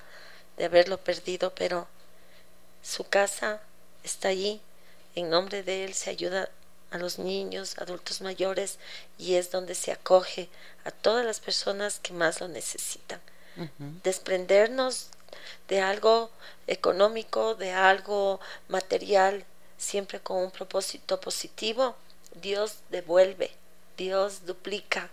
[0.57, 1.89] de haberlo perdido, pero
[2.83, 3.61] su casa
[4.05, 4.61] está allí.
[5.15, 6.49] En nombre de Él se ayuda
[6.91, 8.79] a los niños, adultos mayores
[9.19, 10.49] y es donde se acoge
[10.85, 13.21] a todas las personas que más lo necesitan.
[14.03, 15.09] Desprendernos
[15.69, 16.31] de algo
[16.67, 19.45] económico, de algo material,
[19.77, 21.97] siempre con un propósito positivo,
[22.41, 23.51] Dios devuelve
[23.97, 25.11] Dios duplica.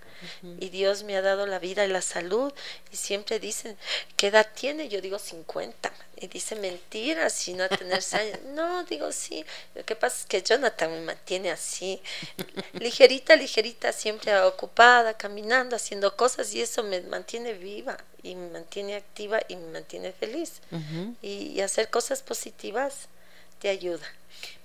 [0.60, 2.54] Y Dios me ha dado la vida y la salud.
[2.92, 3.78] Y siempre dicen,
[4.18, 4.90] ¿qué edad tiene?
[4.90, 5.92] Yo digo 50
[6.22, 8.40] y dice mentira, si no tener años.
[8.48, 9.46] No, digo sí,
[9.76, 12.02] lo que pasa es que Jonathan me mantiene así,
[12.74, 18.96] ligerita, ligerita, siempre ocupada, caminando, haciendo cosas y eso me mantiene viva y me mantiene
[18.96, 20.62] activa y me mantiene feliz.
[21.22, 23.08] Y hacer cosas positivas
[23.60, 24.06] te ayuda.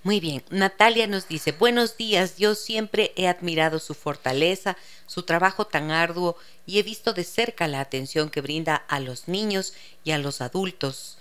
[0.02, 4.76] Muy bien, Natalia nos dice, buenos días, yo siempre he admirado su fortaleza,
[5.06, 6.36] su trabajo tan arduo
[6.66, 9.72] y he visto de cerca la atención que brinda a los niños
[10.05, 11.16] y a los adultos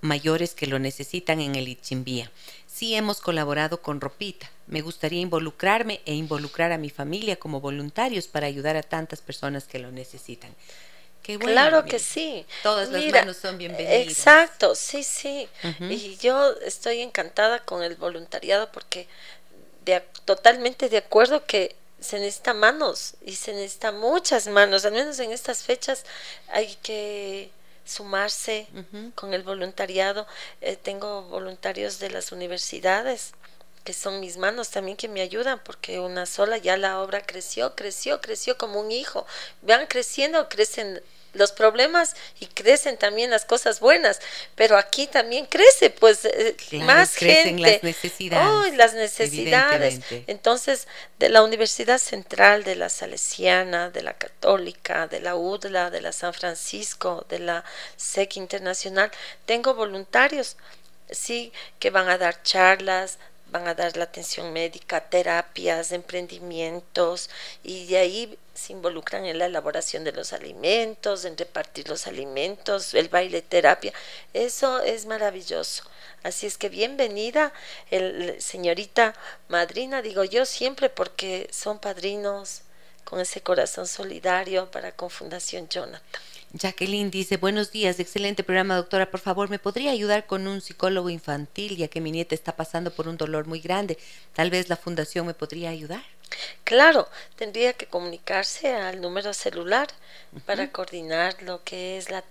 [0.00, 2.30] mayores que lo necesitan en el Ichimbía.
[2.66, 4.50] Sí hemos colaborado con Ropita.
[4.66, 9.64] Me gustaría involucrarme e involucrar a mi familia como voluntarios para ayudar a tantas personas
[9.64, 10.54] que lo necesitan
[11.38, 12.46] claro que sí.
[12.62, 14.08] Todas las manos son bienvenidas.
[14.08, 15.48] Exacto, sí, sí.
[15.80, 19.08] Y yo estoy encantada con el voluntariado porque
[19.84, 25.18] de, totalmente de acuerdo que se necesita manos y se necesita muchas manos, al menos
[25.18, 26.04] en estas fechas
[26.48, 27.50] hay que
[27.84, 28.66] sumarse
[29.14, 30.26] con el voluntariado.
[30.60, 33.32] Eh, tengo voluntarios de las universidades
[33.84, 37.74] que son mis manos también que me ayudan, porque una sola ya la obra creció,
[37.74, 39.26] creció, creció como un hijo.
[39.62, 41.02] Van creciendo, crecen
[41.32, 44.20] los problemas y crecen también las cosas buenas,
[44.54, 47.72] pero aquí también crece pues eh, más crecen gente.
[47.72, 48.72] las necesidades.
[48.72, 50.00] Oh, las necesidades.
[50.26, 50.88] Entonces,
[51.18, 56.12] de la Universidad Central, de la Salesiana, de la Católica, de la UDLA, de la
[56.12, 57.64] San Francisco, de la
[57.96, 59.10] SEC Internacional,
[59.46, 60.56] tengo voluntarios,
[61.10, 63.18] sí, que van a dar charlas,
[63.50, 67.30] van a dar la atención médica, terapias, emprendimientos
[67.62, 72.94] y de ahí se involucran en la elaboración de los alimentos, en repartir los alimentos,
[72.94, 73.92] el baile terapia.
[74.34, 75.84] Eso es maravilloso.
[76.22, 77.52] Así es que bienvenida,
[77.90, 79.14] el, señorita
[79.48, 82.62] madrina, digo yo siempre porque son padrinos
[83.04, 86.02] con ese corazón solidario para con Fundación Jonathan.
[86.52, 89.10] Jacqueline dice, buenos días, excelente programa, doctora.
[89.10, 92.90] Por favor, ¿me podría ayudar con un psicólogo infantil, ya que mi nieta está pasando
[92.90, 93.98] por un dolor muy grande?
[94.34, 96.02] Tal vez la fundación me podría ayudar.
[96.64, 99.88] Claro, tendría que comunicarse al número celular
[100.44, 102.24] para coordinar lo que es la,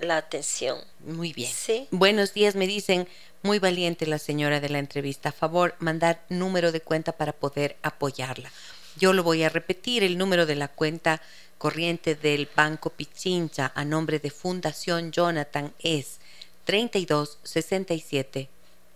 [0.00, 0.78] la, atención.
[1.00, 1.50] Muy bien.
[1.52, 1.88] Sí.
[1.90, 3.06] Buenos días, me dicen,
[3.42, 5.30] muy valiente la señora de la entrevista.
[5.30, 8.50] A favor, mandar número de cuenta para poder apoyarla.
[8.98, 11.22] Yo lo voy a repetir, el número de la cuenta
[11.56, 16.18] corriente del Banco Pichincha a nombre de Fundación Jonathan es
[16.64, 18.48] 32 67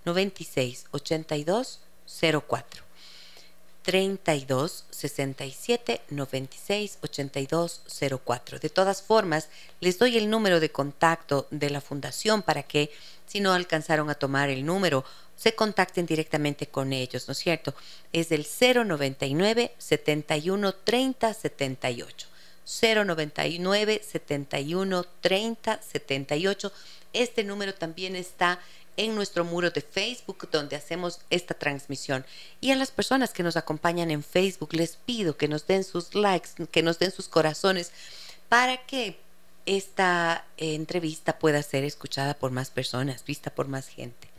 [0.04, 1.80] 96 82
[2.48, 2.82] 04.
[3.82, 7.82] 32 67 96 82
[8.24, 8.58] 04.
[8.58, 9.48] De todas formas,
[9.80, 12.90] les doy el número de contacto de la fundación para que,
[13.28, 15.04] si no alcanzaron a tomar el número,
[15.36, 17.74] se contacten directamente con ellos, ¿no es cierto?
[18.12, 22.28] Es del 099 71 30 78.
[22.64, 26.72] 099 71 30 78.
[27.12, 28.60] Este número también está
[28.96, 32.24] en nuestro muro de Facebook donde hacemos esta transmisión.
[32.60, 36.14] Y a las personas que nos acompañan en Facebook les pido que nos den sus
[36.14, 37.92] likes, que nos den sus corazones
[38.48, 39.18] para que
[39.64, 44.31] esta entrevista pueda ser escuchada por más personas, vista por más gente.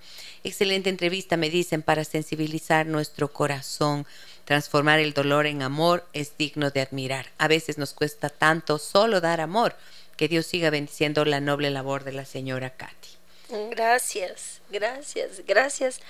[0.43, 4.05] Excelente entrevista, me dicen, para sensibilizar nuestro corazón
[4.45, 7.27] Transformar el dolor en amor es digno de admirar.
[7.37, 9.75] A veces nos cuesta tanto solo dar amor.
[10.17, 13.09] Que Dios siga bendiciendo la noble labor de la señora Katy.
[13.71, 16.01] Gracias, gracias, gracias.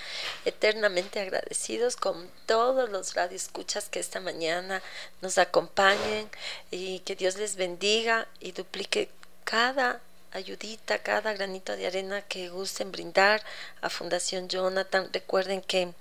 [0.45, 4.81] Eternamente agradecidos con todos los radioescuchas que esta mañana
[5.21, 6.29] nos acompañen
[6.71, 9.09] y que Dios les bendiga y duplique
[9.43, 10.01] cada
[10.33, 13.41] ayudita, cada granito de arena que gusten brindar
[13.81, 15.09] a Fundación Jonathan.
[15.13, 15.93] Recuerden que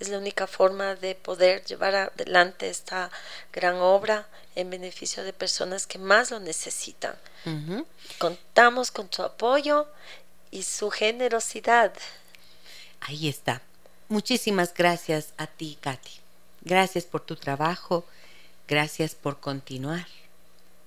[0.00, 3.10] es la única forma de poder llevar adelante esta
[3.52, 4.26] gran obra
[4.56, 7.14] en beneficio de personas que más lo necesitan.
[8.18, 9.86] Contamos con su apoyo
[10.50, 11.92] y su generosidad.
[13.00, 13.62] Ahí está.
[14.08, 16.20] Muchísimas gracias a ti, Katy.
[16.62, 18.04] Gracias por tu trabajo.
[18.68, 20.06] Gracias por continuar.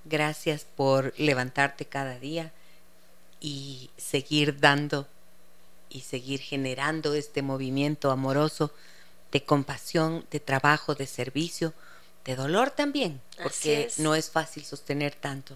[0.04, 2.52] Gracias por levantarte cada día
[3.46, 5.08] y seguir dando
[5.88, 8.72] y seguir generando este movimiento amoroso
[9.32, 11.76] de compasión, de trabajo, de servicio,
[12.24, 15.56] de dolor también, porque no es fácil sostener tanto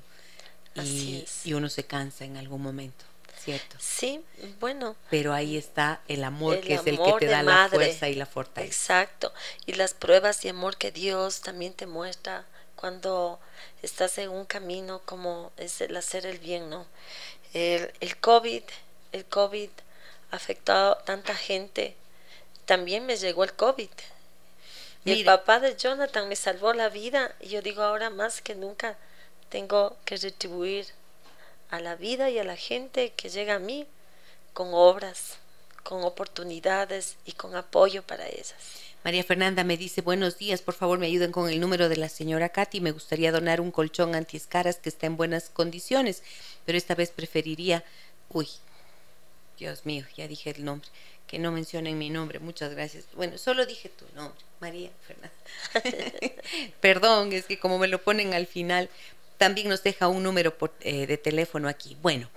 [0.75, 3.05] y, uno se cansa en algún momento,
[3.43, 3.75] ¿cierto?
[3.79, 4.23] Sí,
[4.59, 4.95] bueno.
[5.09, 8.27] Pero ahí está el amor que es el que te da la fuerza y la
[8.27, 8.71] fortaleza.
[8.71, 9.33] Exacto,
[9.65, 12.45] y las pruebas de amor que Dios también te muestra
[12.75, 13.39] cuando
[13.81, 16.85] estás en un camino como es el hacer el bien, ¿no?
[17.53, 18.63] El, el COVID,
[19.11, 19.69] el COVID
[20.31, 21.95] ha afectado a tanta gente
[22.69, 23.89] también me llegó el COVID.
[25.03, 28.53] Y el papá de Jonathan me salvó la vida y yo digo ahora más que
[28.53, 28.95] nunca
[29.49, 30.85] tengo que retribuir
[31.71, 33.87] a la vida y a la gente que llega a mí
[34.53, 35.37] con obras,
[35.83, 38.53] con oportunidades y con apoyo para ellas.
[39.03, 42.09] María Fernanda me dice, buenos días, por favor me ayuden con el número de la
[42.09, 42.81] señora Katy.
[42.81, 46.21] Me gustaría donar un colchón antiescaras que está en buenas condiciones,
[46.65, 47.83] pero esta vez preferiría...
[48.29, 48.47] Uy,
[49.57, 50.89] Dios mío, ya dije el nombre.
[51.27, 52.39] Que no mencionen mi nombre.
[52.39, 53.05] Muchas gracias.
[53.13, 56.33] Bueno, solo dije tu nombre, María Fernanda.
[56.81, 58.89] Perdón, es que como me lo ponen al final,
[59.37, 61.95] también nos deja un número eh, de teléfono aquí.
[62.01, 62.29] Bueno,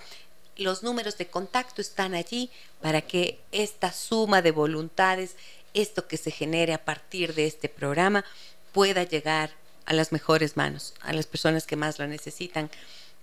[0.57, 5.37] los números de contacto están allí para que esta suma de voluntades
[5.75, 8.25] esto que se genere a partir de este programa
[8.73, 9.51] pueda llegar
[9.85, 12.71] a las mejores manos, a las personas que más lo necesitan,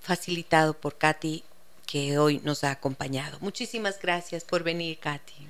[0.01, 1.43] facilitado por Katy,
[1.85, 3.37] que hoy nos ha acompañado.
[3.41, 5.47] Muchísimas gracias por venir, Katy.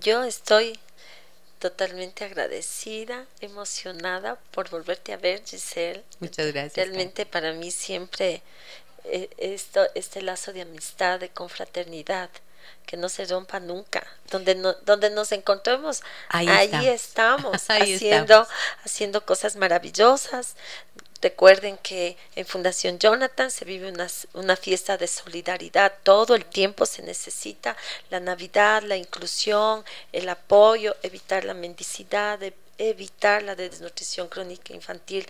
[0.00, 0.78] Yo estoy
[1.58, 6.04] totalmente agradecida, emocionada por volverte a ver, Giselle.
[6.20, 6.74] Muchas gracias.
[6.74, 8.42] Realmente para mí siempre
[9.04, 12.30] eh, esto, este lazo de amistad, de confraternidad,
[12.86, 14.06] que no se rompa nunca.
[14.30, 18.46] Donde, no, donde nos encontremos, ahí, estamos, haciendo,
[18.84, 20.54] haciendo cosas maravillosas.
[21.20, 25.92] Recuerden que en Fundación Jonathan se vive una, una, fiesta de solidaridad.
[26.02, 27.76] Todo el tiempo se necesita
[28.10, 32.38] la Navidad, la inclusión, el apoyo, evitar la mendicidad,
[32.78, 35.26] evitar la desnutrición crónica infantil,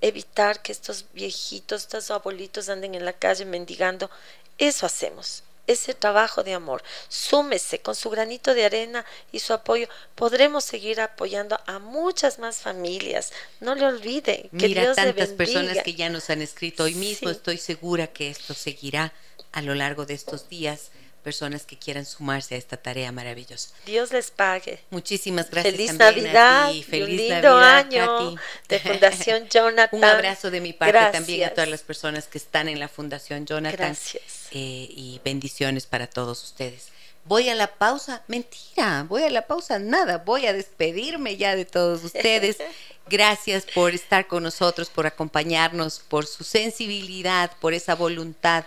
[0.00, 4.10] evitar que estos viejitos, estos abuelitos anden en la calle mendigando.
[4.58, 6.82] Eso hacemos ese trabajo de amor.
[7.08, 9.88] Súmese con su granito de arena y su apoyo.
[10.16, 13.32] Podremos seguir apoyando a muchas más familias.
[13.60, 17.30] No le olvide que Mira tantas personas que ya nos han escrito hoy mismo.
[17.30, 19.12] Estoy segura que esto seguirá
[19.52, 23.70] a lo largo de estos días personas que quieran sumarse a esta tarea maravillosa.
[23.86, 24.80] Dios les pague.
[24.90, 25.74] Muchísimas gracias.
[25.74, 26.72] Feliz Navidad.
[26.88, 28.34] Feliz un lindo año
[28.68, 29.98] de Fundación Jonathan.
[29.98, 33.46] un abrazo de mi parte también a todas las personas que están en la Fundación
[33.46, 33.78] Jonathan.
[33.78, 34.48] Gracias.
[34.52, 36.88] Eh, y bendiciones para todos ustedes.
[37.24, 41.66] Voy a la pausa, mentira, voy a la pausa, nada, voy a despedirme ya de
[41.66, 42.56] todos ustedes.
[43.10, 48.64] Gracias por estar con nosotros, por acompañarnos, por su sensibilidad, por esa voluntad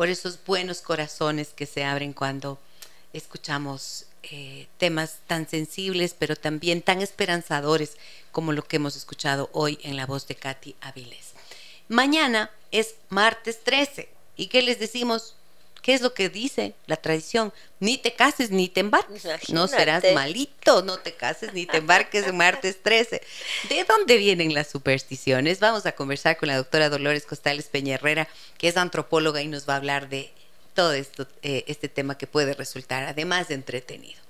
[0.00, 2.58] por esos buenos corazones que se abren cuando
[3.12, 7.98] escuchamos eh, temas tan sensibles, pero también tan esperanzadores
[8.32, 11.34] como lo que hemos escuchado hoy en la voz de Katy Avilés.
[11.88, 14.08] Mañana es martes 13.
[14.38, 15.36] ¿Y qué les decimos?
[15.82, 17.52] ¿Qué es lo que dice la tradición?
[17.78, 19.24] Ni te cases ni te embarques.
[19.50, 23.22] No serás malito, no te cases ni te embarques en martes 13.
[23.68, 25.60] ¿De dónde vienen las supersticiones?
[25.60, 27.98] Vamos a conversar con la doctora Dolores Costales Peña
[28.58, 30.30] que es antropóloga y nos va a hablar de
[30.74, 34.20] todo esto, eh, este tema que puede resultar además de entretenido.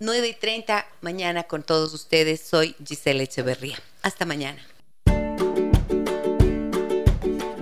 [0.00, 2.40] 9 y 30 mañana con todos ustedes.
[2.40, 3.78] Soy Giselle Echeverría.
[4.02, 4.64] Hasta mañana.